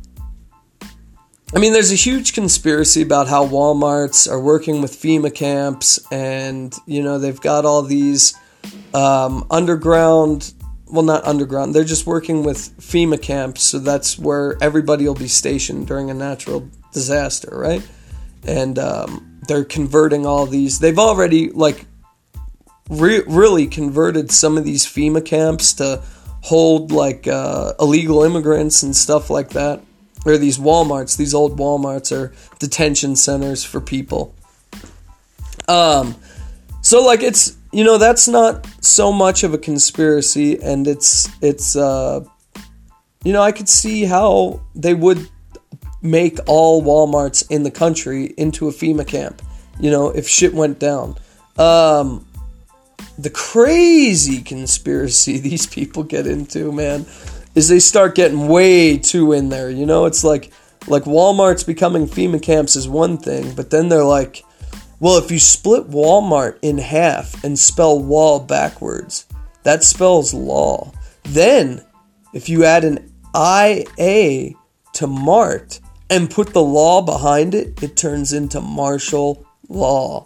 I 1.56 1.60
mean, 1.60 1.72
there's 1.72 1.92
a 1.92 1.96
huge 1.96 2.34
conspiracy 2.34 3.04
about 3.04 3.28
how 3.28 3.46
Walmarts 3.46 4.30
are 4.30 4.40
working 4.40 4.82
with 4.82 4.92
FEMA 5.00 5.34
camps, 5.34 6.00
and 6.12 6.74
you 6.88 7.04
know 7.04 7.20
they've 7.20 7.40
got 7.40 7.64
all 7.64 7.84
these 7.84 8.34
um, 8.96 9.46
underground. 9.52 10.52
Well, 10.88 11.04
not 11.04 11.24
underground. 11.26 11.76
They're 11.76 11.84
just 11.84 12.08
working 12.08 12.44
with 12.44 12.76
FEMA 12.80 13.22
camps, 13.22 13.62
so 13.62 13.78
that's 13.78 14.18
where 14.18 14.58
everybody 14.62 15.06
will 15.06 15.14
be 15.14 15.28
stationed 15.28 15.86
during 15.86 16.10
a 16.10 16.16
natural 16.16 16.68
disaster, 16.92 17.50
right? 17.52 17.88
And 18.48 18.80
um, 18.80 19.40
they're 19.48 19.64
converting 19.64 20.26
all 20.26 20.48
these. 20.48 20.80
They've 20.80 20.98
already 20.98 21.50
like 21.50 21.86
re- 22.90 23.24
really 23.28 23.68
converted 23.68 24.32
some 24.32 24.58
of 24.58 24.64
these 24.64 24.88
FEMA 24.88 25.24
camps 25.24 25.74
to 25.74 26.02
hold 26.42 26.92
like 26.92 27.28
uh, 27.28 27.74
illegal 27.80 28.24
immigrants 28.24 28.82
and 28.82 28.96
stuff 28.96 29.30
like 29.30 29.50
that 29.50 29.84
or 30.26 30.38
these 30.38 30.58
Walmarts, 30.58 31.18
these 31.18 31.34
old 31.34 31.58
Walmarts 31.58 32.16
are 32.16 32.34
detention 32.60 33.16
centers 33.16 33.64
for 33.64 33.82
people. 33.82 34.34
Um, 35.68 36.16
so 36.82 37.06
like 37.06 37.24
it's 37.24 37.58
you 37.72 37.84
know 37.84 37.98
that's 37.98 38.28
not 38.28 38.68
so 38.82 39.12
much 39.12 39.44
of 39.44 39.54
a 39.54 39.58
conspiracy, 39.58 40.62
and 40.62 40.88
it's 40.88 41.30
it's 41.42 41.76
uh, 41.76 42.24
you 43.24 43.34
know 43.34 43.42
I 43.42 43.52
could 43.52 43.70
see 43.70 44.04
how 44.04 44.62
they 44.76 44.94
would 44.94 45.30
make 46.02 46.38
all 46.46 46.84
Walmarts 46.84 47.50
in 47.50 47.64
the 47.64 47.72
country 47.72 48.34
into 48.38 48.68
a 48.68 48.72
FEMA 48.72 49.08
camp. 49.08 49.42
You 49.80 49.92
know 49.92 50.10
if 50.10 50.28
shit 50.28 50.54
went 50.54 50.80
down. 50.80 51.16
Um, 51.58 52.26
the 53.18 53.30
crazy 53.30 54.42
conspiracy 54.42 55.38
these 55.40 55.66
people 55.66 56.04
get 56.04 56.28
into, 56.28 56.72
man 56.72 57.06
is 57.56 57.68
they 57.68 57.80
start 57.80 58.16
getting 58.16 58.48
way 58.48 58.98
too 58.98 59.34
in 59.34 59.50
there. 59.50 59.70
You 59.70 59.86
know, 59.86 60.06
it's 60.06 60.24
like 60.24 60.52
like 60.88 61.04
Walmart's 61.04 61.64
becoming 61.64 62.08
FEMA 62.08 62.42
camps 62.42 62.76
is 62.76 62.88
one 62.88 63.18
thing, 63.18 63.54
but 63.56 63.70
then 63.70 63.90
they're 63.90 64.04
like, 64.04 64.44
well, 65.00 65.18
if 65.18 65.32
you 65.32 65.40
split 65.40 65.90
Walmart 65.90 66.60
in 66.62 66.78
half 66.78 67.44
and 67.44 67.58
spell 67.58 68.00
wall 68.00 68.40
backwards, 68.40 69.26
that 69.64 69.84
spells 69.84 70.34
law. 70.34 70.92
Then, 71.24 71.84
if 72.34 72.50
you 72.50 72.66
add 72.66 72.84
an 72.84 73.12
IA 73.36 74.52
to 74.94 75.08
Mart 75.08 75.80
and 76.10 76.30
put 76.30 76.54
the 76.54 76.64
law 76.64 77.02
behind 77.02 77.56
it, 77.56 77.82
it 77.82 77.96
turns 77.96 78.34
into 78.34 78.62
martial 78.62 79.46
law. 79.70 80.26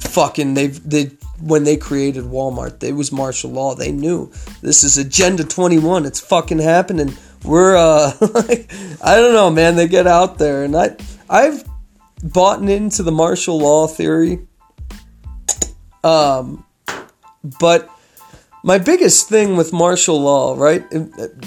Fucking, 0.00 0.54
they've 0.54 0.88
they 0.88 1.10
when 1.40 1.64
they 1.64 1.76
created 1.76 2.24
Walmart. 2.24 2.82
It 2.82 2.92
was 2.92 3.12
martial 3.12 3.50
law. 3.50 3.74
They 3.74 3.92
knew 3.92 4.30
this 4.62 4.84
is 4.84 4.98
Agenda 4.98 5.44
21. 5.44 6.06
It's 6.06 6.20
fucking 6.20 6.58
happening. 6.58 7.16
We're 7.44 7.76
uh 7.76 8.12
like 8.20 8.72
I 9.02 9.16
don't 9.16 9.32
know, 9.32 9.50
man. 9.50 9.76
They 9.76 9.88
get 9.88 10.06
out 10.06 10.38
there 10.38 10.64
and 10.64 10.76
I 10.76 10.96
I've 11.28 11.64
bought 12.22 12.62
into 12.62 13.02
the 13.02 13.12
martial 13.12 13.58
law 13.58 13.86
theory. 13.86 14.46
Um 16.04 16.64
but 17.58 17.90
my 18.62 18.76
biggest 18.76 19.28
thing 19.30 19.56
with 19.56 19.72
martial 19.72 20.20
law, 20.20 20.54
right? 20.54 20.84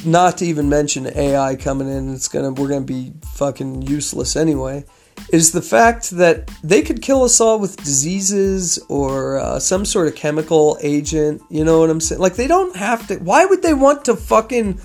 Not 0.03 0.39
to 0.39 0.45
even 0.45 0.67
mention 0.67 1.05
AI 1.15 1.55
coming 1.55 1.87
in, 1.87 2.13
it's 2.13 2.27
gonna 2.27 2.51
we're 2.51 2.69
gonna 2.69 2.81
be 2.81 3.13
fucking 3.35 3.83
useless 3.83 4.35
anyway 4.35 4.85
is 5.31 5.51
the 5.51 5.61
fact 5.61 6.11
that 6.11 6.47
they 6.63 6.81
could 6.81 7.01
kill 7.01 7.23
us 7.23 7.41
all 7.41 7.59
with 7.59 7.77
diseases 7.77 8.77
or 8.87 9.37
uh, 9.37 9.59
some 9.59 9.85
sort 9.85 10.07
of 10.07 10.15
chemical 10.15 10.77
agent. 10.81 11.41
You 11.49 11.65
know 11.65 11.79
what 11.79 11.89
I'm 11.89 11.99
saying? 11.99 12.21
Like, 12.21 12.35
they 12.35 12.47
don't 12.47 12.75
have 12.75 13.07
to. 13.07 13.15
Why 13.15 13.45
would 13.45 13.63
they 13.63 13.73
want 13.73 14.05
to 14.05 14.15
fucking 14.15 14.79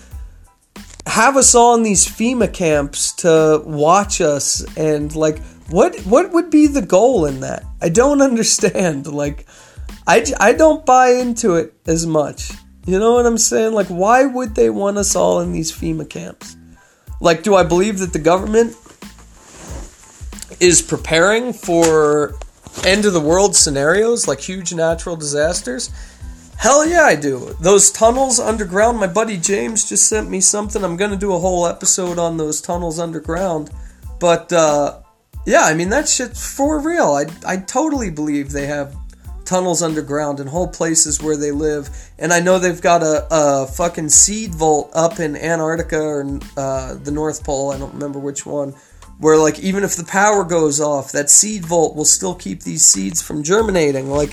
have 1.07 1.37
us 1.37 1.55
all 1.55 1.75
in 1.75 1.83
these 1.83 2.07
FEMA 2.07 2.53
camps 2.53 3.13
to 3.17 3.63
watch 3.65 4.21
us? 4.21 4.65
And, 4.77 5.15
like, 5.15 5.39
what, 5.69 5.99
what 6.01 6.33
would 6.33 6.51
be 6.51 6.67
the 6.67 6.83
goal 6.83 7.27
in 7.27 7.41
that? 7.41 7.65
I 7.83 7.91
don't 7.91 8.23
understand. 8.31 9.07
Like, 9.07 9.47
I, 10.07 10.25
I 10.41 10.53
don't 10.55 10.87
buy 10.87 11.11
into 11.11 11.57
it 11.57 11.75
as 11.87 12.07
much. 12.07 12.53
You 12.87 12.99
know 12.99 13.13
what 13.13 13.27
I'm 13.27 13.37
saying? 13.37 13.75
Like, 13.75 13.89
why 13.89 14.25
would 14.25 14.55
they 14.55 14.71
want 14.71 14.97
us 14.97 15.15
all 15.15 15.41
in 15.41 15.53
these 15.53 15.71
FEMA 15.71 16.09
camps? 16.09 16.57
Like, 17.21 17.43
do 17.43 17.55
I 17.55 17.65
believe 17.65 17.99
that 17.99 18.15
the 18.15 18.19
government 18.19 18.75
is 20.61 20.83
preparing 20.83 21.53
for 21.53 22.35
end 22.85 23.05
of 23.05 23.13
the 23.13 23.21
world 23.21 23.57
scenarios 23.57 24.29
like 24.29 24.41
huge 24.41 24.73
natural 24.75 25.17
disasters? 25.17 25.91
Hell 26.57 26.87
yeah, 26.87 27.03
I 27.05 27.15
do. 27.15 27.55
Those 27.61 27.91
tunnels 27.91 28.41
underground, 28.41 28.99
my 28.99 29.07
buddy 29.07 29.37
James 29.37 29.89
just 29.89 30.09
sent 30.09 30.29
me 30.29 30.41
something. 30.41 30.83
I'm 30.83 30.97
going 30.97 31.13
to 31.13 31.17
do 31.17 31.33
a 31.33 31.39
whole 31.39 31.67
episode 31.67 32.19
on 32.19 32.37
those 32.37 32.61
tunnels 32.61 32.99
underground. 32.99 33.71
But 34.19 34.53
uh, 34.53 35.01
yeah, 35.47 35.63
I 35.63 35.75
mean, 35.75 35.91
that 35.91 36.09
shit's 36.09 36.45
for 36.55 36.81
real. 36.81 37.13
I, 37.13 37.27
I 37.47 37.59
totally 37.59 38.11
believe 38.11 38.51
they 38.51 38.67
have 38.67 38.97
tunnels 39.45 39.83
underground 39.83 40.41
and 40.41 40.49
whole 40.49 40.69
places 40.69 41.23
where 41.23 41.37
they 41.37 41.53
live. 41.53 41.89
And 42.19 42.33
I 42.33 42.41
know 42.41 42.59
they've 42.59 42.83
got 42.83 43.03
a, 43.03 43.27
a 43.31 43.67
fucking 43.69 44.09
seed 44.09 44.55
vault 44.55 44.91
up 44.95 45.21
in 45.21 45.37
Antarctica 45.37 46.01
or 46.01 46.41
uh, 46.57 46.95
the 46.95 47.13
North 47.13 47.45
Pole. 47.45 47.71
I 47.71 47.79
don't 47.79 47.95
remember 47.95 48.19
which 48.19 48.45
one 48.45 48.75
where 49.19 49.37
like 49.37 49.59
even 49.59 49.85
if 49.85 49.97
the 49.97 50.05
power 50.05 50.45
goes 50.45 50.81
off 50.81 51.13
that 51.13 51.31
seed 51.31 51.65
vault 51.65 51.95
will 51.97 52.05
still 52.05 52.35
keep 52.35 52.63
these 52.63 52.85
seeds 52.85 53.21
from 53.21 53.43
germinating 53.43 54.11
like 54.11 54.33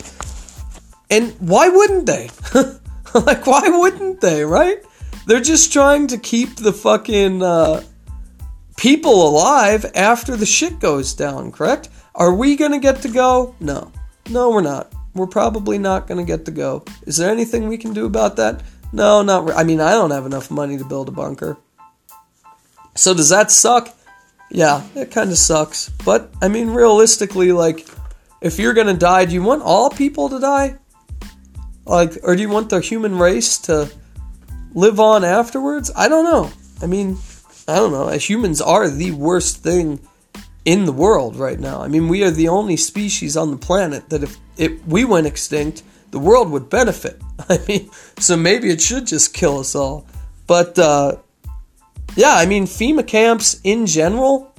and 1.10 1.32
why 1.39 1.69
wouldn't 1.69 2.06
they 2.06 2.30
like 3.13 3.45
why 3.45 3.67
wouldn't 3.67 4.21
they 4.21 4.43
right 4.43 4.84
they're 5.28 5.41
just 5.41 5.74
trying 5.74 6.08
to 6.08 6.17
keep 6.17 6.56
the 6.56 6.74
fucking 6.74 7.41
uh, 7.41 7.82
people 8.78 9.28
alive 9.28 9.86
after 9.95 10.36
the 10.36 10.45
shit 10.45 10.80
goes 10.80 11.13
down 11.13 11.52
correct 11.52 11.89
are 12.13 12.34
we 12.34 12.56
gonna 12.56 12.80
get 12.80 13.02
to 13.02 13.10
go 13.10 13.56
no 13.60 13.91
No, 14.30 14.50
we're 14.50 14.62
not. 14.62 14.91
We're 15.13 15.28
probably 15.28 15.78
not 15.78 16.08
to 16.08 16.24
get 16.24 16.45
to 16.45 16.52
go. 16.52 16.84
Is 17.06 17.17
there 17.17 17.30
anything 17.30 17.67
we 17.67 17.78
can 17.78 17.93
do 17.93 18.06
about 18.06 18.38
that? 18.38 18.63
No, 18.91 19.21
not. 19.21 19.48
Re- 19.48 19.56
I 19.56 19.63
mean, 19.63 19.80
I 19.80 19.91
don't 19.91 20.12
have 20.12 20.26
enough 20.26 20.50
money 20.50 20.78
to 20.78 20.86
build 20.86 21.08
a 21.10 21.12
bunker. 21.12 21.58
So 22.95 23.13
does 23.13 23.30
that 23.30 23.52
suck? 23.52 23.95
Yeah, 24.51 24.84
it 24.95 25.12
kind 25.12 25.31
of 25.31 25.38
sucks. 25.38 25.89
But 25.89 26.31
I 26.41 26.47
mean, 26.47 26.69
realistically, 26.69 27.51
like, 27.51 27.88
if 28.41 28.60
you're 28.60 28.73
gonna 28.73 28.93
die, 28.93 29.25
do 29.25 29.34
you 29.34 29.43
want 29.43 29.63
all 29.63 29.89
people 29.89 30.29
to 30.29 30.39
die? 30.39 30.77
Like, 31.86 32.17
or 32.23 32.36
do 32.36 32.41
you 32.41 32.49
want 32.49 32.69
the 32.69 32.79
human 32.79 33.17
race 33.17 33.58
to 33.60 33.91
live 34.73 34.99
on 34.99 35.23
afterwards? 35.23 35.91
I 35.95 36.08
don't 36.08 36.25
know. 36.25 36.51
I 36.81 36.88
mean, 36.88 37.17
I 37.67 37.75
don't 37.75 37.91
know. 37.91 38.10
Humans 38.10 38.62
are 38.62 38.89
the 38.89 39.12
worst 39.12 39.63
thing 39.63 39.99
in 40.65 40.86
the 40.86 40.91
world 40.91 41.36
right 41.36 41.60
now. 41.60 41.81
I 41.81 41.88
mean, 41.88 42.08
we 42.08 42.23
are 42.23 42.31
the 42.31 42.49
only 42.49 42.75
species 42.75 43.38
on 43.38 43.51
the 43.51 43.58
planet 43.58 44.10
that 44.10 44.23
if 44.23 44.38
it, 44.58 44.86
we 44.88 45.05
went 45.05 45.27
extinct, 45.27 45.84
the 46.12 46.19
world 46.19 46.49
would 46.51 46.69
benefit. 46.69 47.21
I 47.49 47.60
mean, 47.67 47.89
so 48.19 48.36
maybe 48.36 48.69
it 48.69 48.81
should 48.81 49.05
just 49.08 49.34
kill 49.34 49.60
us 49.60 49.75
all. 49.75 50.08
But 50.47 50.77
uh, 50.77 51.17
yeah, 52.15 52.36
I 52.36 52.45
mean, 52.45 52.65
FEMA 52.65 53.06
camps 53.06 53.60
in 53.63 53.86
general. 53.86 54.54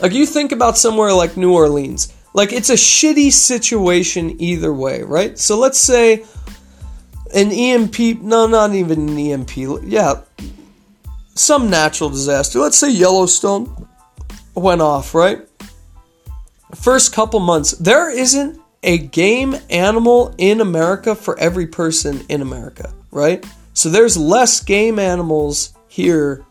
Like, 0.00 0.12
you 0.12 0.26
think 0.26 0.52
about 0.52 0.78
somewhere 0.78 1.12
like 1.12 1.36
New 1.36 1.52
Orleans, 1.52 2.12
like, 2.32 2.52
it's 2.52 2.70
a 2.70 2.74
shitty 2.74 3.32
situation 3.32 4.40
either 4.40 4.72
way, 4.72 5.02
right? 5.02 5.38
So 5.38 5.58
let's 5.58 5.78
say 5.78 6.24
an 7.34 7.50
EMP, 7.50 8.22
no, 8.22 8.46
not 8.46 8.74
even 8.74 9.08
an 9.08 9.18
EMP, 9.18 9.56
yeah, 9.84 10.22
some 11.34 11.70
natural 11.70 12.10
disaster. 12.10 12.58
Let's 12.58 12.78
say 12.78 12.90
Yellowstone 12.90 13.88
went 14.54 14.80
off, 14.80 15.14
right? 15.14 15.40
First 16.74 17.12
couple 17.12 17.40
months, 17.40 17.72
there 17.72 18.10
isn't 18.10 18.60
a 18.82 18.98
game 18.98 19.56
animal 19.68 20.34
in 20.38 20.60
America 20.60 21.14
for 21.14 21.38
every 21.38 21.66
person 21.66 22.24
in 22.28 22.42
America, 22.42 22.92
right? 23.10 23.44
So 23.74 23.88
there's 23.88 24.16
less 24.16 24.60
game 24.62 24.98
animals 24.98 25.74
here 25.90 26.46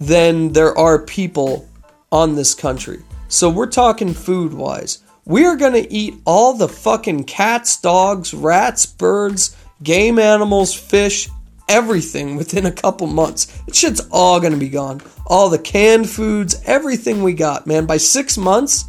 than 0.00 0.52
there 0.52 0.76
are 0.76 0.98
people 0.98 1.68
on 2.10 2.34
this 2.34 2.54
country. 2.54 3.00
So 3.28 3.48
we're 3.48 3.66
talking 3.66 4.12
food 4.12 4.52
wise. 4.52 5.02
We 5.24 5.46
are 5.46 5.56
going 5.56 5.74
to 5.74 5.92
eat 5.92 6.14
all 6.24 6.54
the 6.54 6.68
fucking 6.68 7.24
cats, 7.24 7.80
dogs, 7.80 8.34
rats, 8.34 8.84
birds, 8.86 9.56
game 9.82 10.18
animals, 10.18 10.74
fish, 10.74 11.28
everything 11.68 12.36
within 12.36 12.66
a 12.66 12.72
couple 12.72 13.06
months. 13.06 13.62
It 13.68 13.74
shit's 13.76 14.00
all 14.10 14.40
going 14.40 14.52
to 14.52 14.58
be 14.58 14.68
gone. 14.68 15.00
All 15.26 15.48
the 15.48 15.58
canned 15.58 16.10
foods, 16.10 16.60
everything 16.66 17.22
we 17.22 17.34
got, 17.34 17.66
man. 17.66 17.86
By 17.86 17.98
six 17.98 18.36
months, 18.36 18.86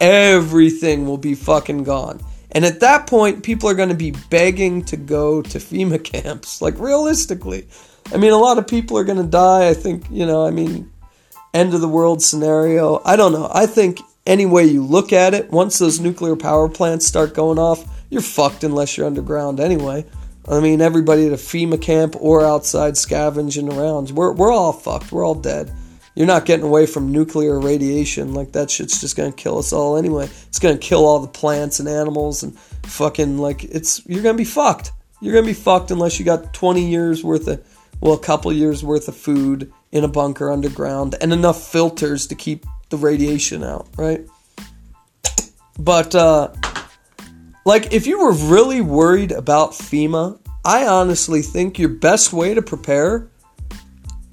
everything 0.00 1.06
will 1.06 1.18
be 1.18 1.34
fucking 1.34 1.84
gone. 1.84 2.20
And 2.50 2.66
at 2.66 2.80
that 2.80 3.06
point, 3.06 3.42
people 3.42 3.68
are 3.68 3.74
going 3.74 3.88
to 3.88 3.94
be 3.94 4.14
begging 4.28 4.84
to 4.84 4.96
go 4.96 5.40
to 5.40 5.58
FEMA 5.58 6.02
camps. 6.12 6.60
Like, 6.60 6.78
realistically. 6.78 7.66
I 8.12 8.16
mean, 8.16 8.32
a 8.32 8.38
lot 8.38 8.58
of 8.58 8.66
people 8.66 8.98
are 8.98 9.04
going 9.04 9.18
to 9.22 9.28
die. 9.28 9.68
I 9.68 9.74
think, 9.74 10.04
you 10.10 10.26
know, 10.26 10.46
I 10.46 10.50
mean, 10.50 10.90
end 11.54 11.74
of 11.74 11.80
the 11.80 11.88
world 11.88 12.22
scenario. 12.22 13.00
I 13.04 13.16
don't 13.16 13.32
know. 13.32 13.50
I 13.52 13.66
think 13.66 14.00
any 14.26 14.46
way 14.46 14.64
you 14.64 14.84
look 14.84 15.12
at 15.12 15.34
it, 15.34 15.50
once 15.50 15.78
those 15.78 16.00
nuclear 16.00 16.36
power 16.36 16.68
plants 16.68 17.06
start 17.06 17.34
going 17.34 17.58
off, 17.58 17.84
you're 18.10 18.22
fucked 18.22 18.64
unless 18.64 18.96
you're 18.96 19.06
underground 19.06 19.60
anyway. 19.60 20.04
I 20.48 20.60
mean, 20.60 20.80
everybody 20.80 21.26
at 21.26 21.32
a 21.32 21.36
FEMA 21.36 21.80
camp 21.80 22.16
or 22.18 22.44
outside 22.44 22.96
scavenging 22.96 23.72
around, 23.72 24.10
we're, 24.10 24.32
we're 24.32 24.52
all 24.52 24.72
fucked. 24.72 25.12
We're 25.12 25.24
all 25.24 25.36
dead. 25.36 25.72
You're 26.14 26.26
not 26.26 26.44
getting 26.44 26.66
away 26.66 26.86
from 26.86 27.10
nuclear 27.10 27.58
radiation. 27.58 28.34
Like, 28.34 28.52
that 28.52 28.70
shit's 28.70 29.00
just 29.00 29.16
gonna 29.16 29.32
kill 29.32 29.58
us 29.58 29.72
all 29.72 29.96
anyway. 29.96 30.28
It's 30.48 30.58
gonna 30.58 30.76
kill 30.76 31.06
all 31.06 31.20
the 31.20 31.28
plants 31.28 31.80
and 31.80 31.88
animals 31.88 32.42
and 32.42 32.58
fucking, 32.84 33.38
like, 33.38 33.64
it's, 33.64 34.04
you're 34.06 34.22
gonna 34.22 34.36
be 34.36 34.44
fucked. 34.44 34.92
You're 35.20 35.32
gonna 35.32 35.46
be 35.46 35.54
fucked 35.54 35.90
unless 35.90 36.18
you 36.18 36.24
got 36.24 36.52
20 36.52 36.90
years 36.90 37.24
worth 37.24 37.48
of, 37.48 37.64
well, 38.02 38.14
a 38.14 38.18
couple 38.18 38.52
years 38.52 38.82
worth 38.82 39.06
of 39.06 39.16
food 39.16 39.72
in 39.92 40.02
a 40.02 40.08
bunker 40.08 40.50
underground 40.50 41.14
and 41.20 41.32
enough 41.32 41.70
filters 41.70 42.26
to 42.26 42.34
keep 42.34 42.66
the 42.90 42.96
radiation 42.96 43.62
out, 43.62 43.86
right? 43.96 44.26
But, 45.78 46.12
uh, 46.12 46.48
like, 47.64 47.92
if 47.92 48.08
you 48.08 48.18
were 48.18 48.32
really 48.32 48.80
worried 48.80 49.30
about 49.30 49.70
FEMA, 49.70 50.40
I 50.64 50.88
honestly 50.88 51.42
think 51.42 51.78
your 51.78 51.90
best 51.90 52.32
way 52.32 52.54
to 52.54 52.60
prepare 52.60 53.30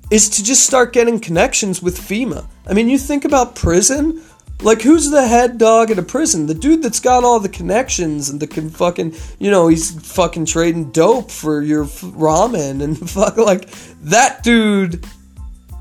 is 0.09 0.29
to 0.29 0.43
just 0.43 0.65
start 0.65 0.91
getting 0.91 1.19
connections 1.19 1.79
with 1.79 1.99
FEMA. 1.99 2.47
I 2.65 2.73
mean, 2.73 2.89
you 2.89 2.97
think 2.97 3.23
about 3.23 3.55
prison. 3.55 4.23
Like, 4.61 4.81
who's 4.81 5.09
the 5.09 5.25
head 5.25 5.57
dog 5.57 5.89
at 5.89 5.99
a 5.99 6.03
prison? 6.03 6.45
The 6.45 6.53
dude 6.53 6.83
that's 6.83 6.99
got 6.99 7.23
all 7.23 7.39
the 7.39 7.47
connections 7.47 8.29
and 8.29 8.41
the 8.41 8.47
can 8.47 8.69
fucking, 8.69 9.15
you 9.39 9.49
know, 9.49 9.69
he's 9.69 9.91
fucking 10.11 10.45
trading 10.45 10.91
dope 10.91 11.31
for 11.31 11.61
your 11.61 11.85
ramen 11.85 12.81
and 12.81 13.09
fuck, 13.09 13.37
like, 13.37 13.69
that 14.01 14.43
dude 14.43 15.05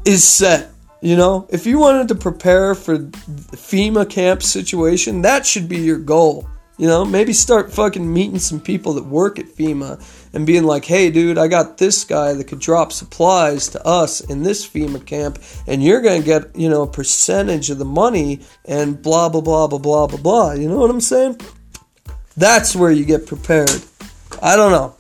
is 0.05 0.23
set. 0.23 0.71
You 1.01 1.17
know, 1.17 1.47
if 1.51 1.67
you 1.67 1.79
wanted 1.79 2.09
to 2.09 2.15
prepare 2.15 2.75
for 2.75 2.99
FEMA 2.99 4.09
camp 4.09 4.43
situation, 4.43 5.23
that 5.23 5.47
should 5.47 5.69
be 5.69 5.79
your 5.79 5.99
goal. 5.99 6.49
You 6.79 6.87
know, 6.87 7.05
maybe 7.05 7.33
start 7.33 7.73
fucking 7.73 8.13
meeting 8.13 8.39
some 8.39 8.61
people 8.61 8.93
that 8.95 9.05
work 9.05 9.41
at 9.41 9.47
FEMA 9.47 10.01
and 10.33 10.47
being 10.47 10.63
like, 10.63 10.85
hey, 10.85 11.11
dude, 11.11 11.37
I 11.37 11.49
got 11.49 11.77
this 11.77 12.05
guy 12.05 12.33
that 12.35 12.45
could 12.45 12.61
drop 12.61 12.93
supplies 12.93 13.69
to 13.71 13.85
us 13.85 14.21
in 14.21 14.45
this 14.45 14.67
FEMA 14.67 15.05
camp, 15.05 15.41
and 15.67 15.83
you're 15.83 16.01
going 16.01 16.21
to 16.21 16.25
get, 16.25 16.55
you 16.55 16.69
know, 16.69 16.83
a 16.83 16.87
percentage 16.87 17.69
of 17.71 17.79
the 17.79 17.85
money 17.85 18.41
and 18.65 19.03
blah, 19.03 19.29
blah, 19.29 19.41
blah, 19.41 19.67
blah, 19.67 19.79
blah, 19.79 20.07
blah, 20.07 20.19
blah. 20.19 20.53
You 20.53 20.69
know 20.69 20.79
what 20.79 20.91
I'm 20.91 21.01
saying? 21.01 21.41
That's 22.37 22.77
where 22.77 22.93
you 22.93 23.05
get 23.05 23.27
prepared. 23.27 23.83
I 24.41 24.55
don't 24.55 24.71
know. 24.71 24.95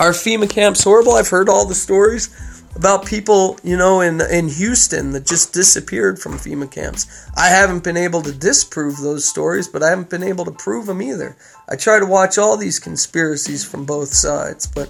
Are 0.00 0.10
FEMA 0.10 0.50
camps 0.50 0.82
horrible? 0.82 1.12
I've 1.12 1.28
heard 1.28 1.48
all 1.48 1.66
the 1.66 1.74
stories 1.76 2.30
about 2.78 3.04
people, 3.04 3.58
you 3.64 3.76
know, 3.76 4.00
in 4.00 4.20
in 4.20 4.48
Houston 4.48 5.10
that 5.10 5.26
just 5.26 5.52
disappeared 5.52 6.18
from 6.18 6.34
FEMA 6.34 6.70
camps. 6.70 7.28
I 7.36 7.48
haven't 7.48 7.82
been 7.82 7.96
able 7.96 8.22
to 8.22 8.32
disprove 8.32 8.98
those 8.98 9.28
stories, 9.28 9.66
but 9.66 9.82
I 9.82 9.90
haven't 9.90 10.10
been 10.10 10.22
able 10.22 10.44
to 10.44 10.52
prove 10.52 10.86
them 10.86 11.02
either. 11.02 11.36
I 11.68 11.74
try 11.74 11.98
to 11.98 12.06
watch 12.06 12.38
all 12.38 12.56
these 12.56 12.78
conspiracies 12.78 13.64
from 13.64 13.84
both 13.84 14.14
sides, 14.14 14.68
but 14.68 14.88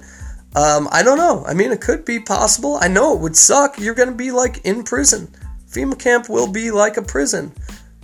um, 0.54 0.88
I 0.92 1.02
don't 1.02 1.16
know. 1.16 1.44
I 1.46 1.54
mean, 1.54 1.72
it 1.72 1.80
could 1.80 2.04
be 2.04 2.20
possible. 2.20 2.78
I 2.80 2.88
know 2.88 3.14
it 3.14 3.20
would 3.20 3.36
suck. 3.36 3.78
You're 3.78 3.94
going 3.94 4.10
to 4.10 4.14
be 4.14 4.32
like 4.32 4.64
in 4.66 4.84
prison. 4.84 5.28
FEMA 5.70 5.98
camp 5.98 6.28
will 6.28 6.50
be 6.50 6.70
like 6.70 6.98
a 6.98 7.02
prison. 7.02 7.52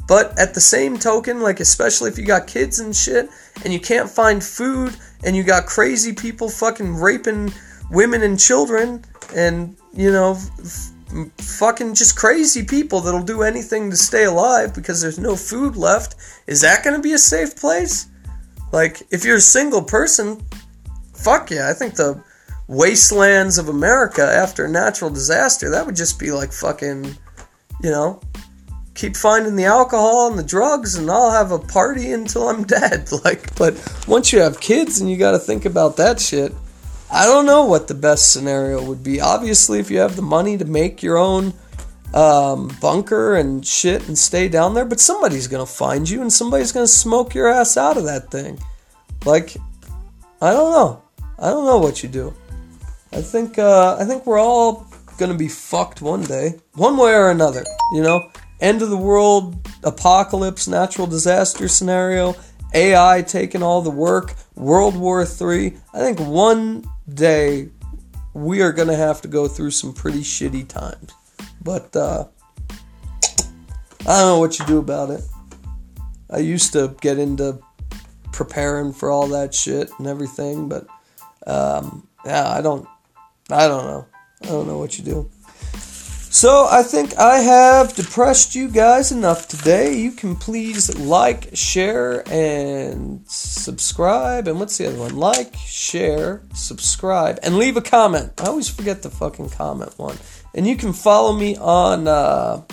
But 0.09 0.39
at 0.39 0.55
the 0.55 0.61
same 0.61 0.99
token, 0.99 1.41
like 1.41 1.61
especially 1.61 2.11
if 2.11 2.19
you 2.19 2.25
got 2.25 2.47
kids 2.47 2.79
and 2.79 2.97
shit, 2.97 3.29
and 3.65 3.73
you 3.73 3.81
can't 3.81 4.09
find 4.09 4.43
food, 4.43 4.97
and 5.25 5.37
you 5.37 5.43
got 5.43 5.67
crazy 5.67 6.15
people 6.15 6.49
fucking 6.49 6.97
raping 6.97 7.53
women 7.91 8.23
and 8.23 8.39
children 8.41 9.05
and 9.35 9.77
you 9.93 10.11
know 10.11 10.33
f- 10.33 10.91
fucking 11.39 11.95
just 11.95 12.17
crazy 12.17 12.65
people 12.65 13.01
that'll 13.01 13.23
do 13.23 13.43
anything 13.43 13.91
to 13.91 13.97
stay 13.97 14.25
alive 14.25 14.75
because 14.75 15.01
there's 15.01 15.19
no 15.19 15.37
food 15.37 15.77
left. 15.77 16.17
Is 16.47 16.61
that 16.63 16.83
going 16.83 16.97
to 16.97 17.03
be 17.03 17.13
a 17.13 17.19
safe 17.19 17.57
place? 17.57 18.09
Like 18.73 19.03
if 19.11 19.25
you're 19.25 19.37
a 19.37 19.41
single 19.41 19.83
person 19.83 20.43
fuck 21.15 21.51
yeah 21.51 21.71
i 21.71 21.73
think 21.73 21.95
the 21.95 22.23
wastelands 22.69 23.57
of 23.57 23.69
america 23.69 24.23
after 24.23 24.67
a 24.67 24.69
natural 24.69 25.11
disaster 25.11 25.71
that 25.71 25.87
would 25.87 25.97
just 25.97 26.19
be 26.19 26.31
like 26.31 26.53
fucking 26.53 27.05
you 27.83 27.91
know 27.91 28.21
keep 28.95 29.17
finding 29.17 29.57
the 29.57 29.65
alcohol 29.65 30.29
and 30.29 30.39
the 30.39 30.43
drugs 30.45 30.95
and 30.95 31.11
I'll 31.11 31.33
have 31.33 31.51
a 31.51 31.59
party 31.59 32.13
until 32.13 32.49
I'm 32.49 32.63
dead. 32.79 33.11
Like 33.25 33.53
but 33.57 33.75
once 34.07 34.33
you 34.33 34.39
have 34.39 34.61
kids 34.61 35.01
and 35.01 35.11
you 35.11 35.17
got 35.17 35.33
to 35.33 35.39
think 35.41 35.65
about 35.65 35.97
that 35.97 36.21
shit 36.21 36.53
I 37.15 37.27
don't 37.27 37.47
know 37.47 37.65
what 37.65 37.87
the 37.87 37.95
best 37.95 38.33
scenario 38.33 38.83
would 38.83 39.05
be. 39.05 39.21
Obviously, 39.21 39.79
if 39.79 39.89
you 39.89 39.99
have 39.99 40.17
the 40.17 40.23
money 40.23 40.59
to 40.59 40.65
make 40.65 41.01
your 41.01 41.17
own 41.17 41.55
um, 42.13 42.77
bunker 42.81 43.37
and 43.37 43.65
shit 43.65 44.09
and 44.09 44.19
stay 44.19 44.49
down 44.49 44.75
there, 44.75 44.85
but 44.85 44.99
somebody's 44.99 45.47
gonna 45.47 45.65
find 45.65 46.11
you 46.11 46.23
and 46.23 46.33
somebody's 46.33 46.73
gonna 46.73 46.89
smoke 46.89 47.33
your 47.33 47.47
ass 47.47 47.77
out 47.77 47.97
of 47.97 48.03
that 48.07 48.33
thing. 48.33 48.59
Like, 49.25 49.57
I 50.43 50.51
don't 50.51 50.73
know. 50.73 51.05
I 51.39 51.51
don't 51.51 51.65
know 51.67 51.79
what 51.79 52.03
you 52.03 52.09
do. 52.09 52.35
I 53.13 53.23
think 53.23 53.61
uh, 53.61 53.97
I 53.97 54.05
think 54.05 54.27
we're 54.27 54.41
all 54.41 54.85
gonna 55.17 55.35
be 55.35 55.49
fucked 55.49 56.03
one 56.03 56.25
day, 56.25 56.59
one 56.73 56.97
way 56.97 57.15
or 57.15 57.31
another. 57.31 57.65
You 57.93 58.03
know, 58.03 58.29
end 58.61 58.83
of 58.83 58.91
the 58.91 58.97
world, 58.97 59.69
apocalypse, 59.85 60.67
natural 60.67 61.07
disaster 61.07 61.69
scenario, 61.69 62.35
AI 62.75 63.23
taking 63.23 63.63
all 63.63 63.83
the 63.83 63.91
work, 63.91 64.35
World 64.57 64.97
War 64.97 65.25
Three. 65.25 65.77
I 65.93 66.01
think 66.01 66.19
one 66.19 66.85
day 67.13 67.71
we 68.33 68.63
are 68.63 68.73
going 68.73 68.89
to 68.89 68.97
have 68.97 69.23
to 69.23 69.29
go 69.29 69.47
through 69.47 69.71
some 69.71 69.93
pretty 69.93 70.21
shitty 70.21 70.69
times. 70.69 71.13
But 71.63 71.95
uh, 71.97 72.27
I 74.01 74.21
don't 74.21 74.27
know 74.27 74.39
what 74.39 74.59
you 74.59 74.67
do 74.67 74.79
about 74.79 75.11
it. 75.11 75.23
I 76.31 76.39
used 76.39 76.73
to 76.73 76.97
get 77.01 77.19
into 77.19 77.61
preparing 78.33 78.93
for 78.93 79.11
all 79.11 79.29
that 79.29 79.55
shit 79.55 79.91
and 79.99 80.07
everything, 80.07 80.69
but 80.69 80.87
um, 81.47 82.07
yeah, 82.25 82.49
I 82.49 82.61
don't. 82.61 82.89
I 83.51 83.69
don't 83.69 83.85
know. 83.85 84.07
I 84.43 84.47
don't 84.47 84.67
know 84.67 84.79
what 84.79 84.99
you 84.99 85.05
do. 85.05 85.31
So 86.35 86.67
I 86.69 86.83
think 86.83 87.17
I 87.17 87.39
have 87.39 87.95
depressed 87.95 88.57
you 88.57 88.69
guys 88.69 89.13
enough 89.13 89.47
today. 89.47 89.97
You 89.97 90.11
can 90.11 90.35
please 90.35 90.99
like, 90.99 91.51
share, 91.55 92.29
and 92.29 93.25
subscribe. 93.29 94.49
And 94.49 94.59
what's 94.59 94.77
the 94.77 94.89
other 94.89 94.99
one? 94.99 95.17
Like, 95.17 95.55
share, 95.55 96.43
subscribe, 96.53 97.39
and 97.45 97.57
leave 97.57 97.77
a 97.77 97.81
comment. 97.81 98.33
I 98.39 98.47
always 98.47 98.69
forget 98.69 99.01
the 99.01 99.11
fucking 99.11 99.51
comment 99.51 99.97
one. 99.97 100.19
And 100.57 100.67
you 100.67 100.75
can 100.75 100.93
follow 100.93 101.33
me 101.33 101.57
on 101.57 102.09
uh, 102.09 102.65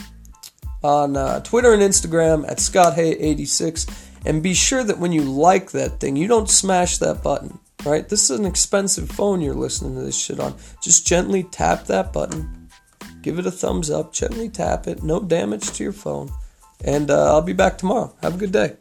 on 0.82 1.16
uh, 1.16 1.42
Twitter 1.42 1.72
and 1.72 1.84
Instagram 1.84 2.50
at 2.50 2.58
ScottHay86. 2.58 4.08
And 4.26 4.42
be 4.42 4.56
sure 4.56 4.84
that 4.84 4.98
when 4.98 5.12
you 5.12 5.22
like 5.22 5.70
that 5.70 6.00
thing, 6.00 6.16
you 6.16 6.28
don't 6.28 6.50
smash 6.50 6.98
that 6.98 7.22
button. 7.22 7.60
Right? 7.86 8.10
This 8.10 8.32
is 8.32 8.40
an 8.40 8.46
expensive 8.48 9.12
phone 9.12 9.40
you're 9.40 9.54
listening 9.54 9.94
to 9.98 10.02
this 10.02 10.18
shit 10.18 10.40
on. 10.40 10.56
Just 10.82 11.06
gently 11.06 11.44
tap 11.44 11.86
that 11.86 12.12
button 12.12 12.61
give 13.22 13.40
it 13.40 13.46
a 13.46 13.52
thumbs 13.52 13.90
up, 13.90 14.14
gently 14.14 14.50
tap 14.50 14.88
it, 14.88 15.04
no 15.04 15.20
damage 15.20 15.72
to 15.74 15.84
your 15.84 15.94
phone. 15.94 16.32
And 16.84 17.12
uh, 17.12 17.34
I'll 17.34 17.42
be 17.42 17.54
back 17.54 17.78
tomorrow. 17.78 18.14
Have 18.22 18.36
a 18.36 18.38
good 18.38 18.52
day. 18.52 18.78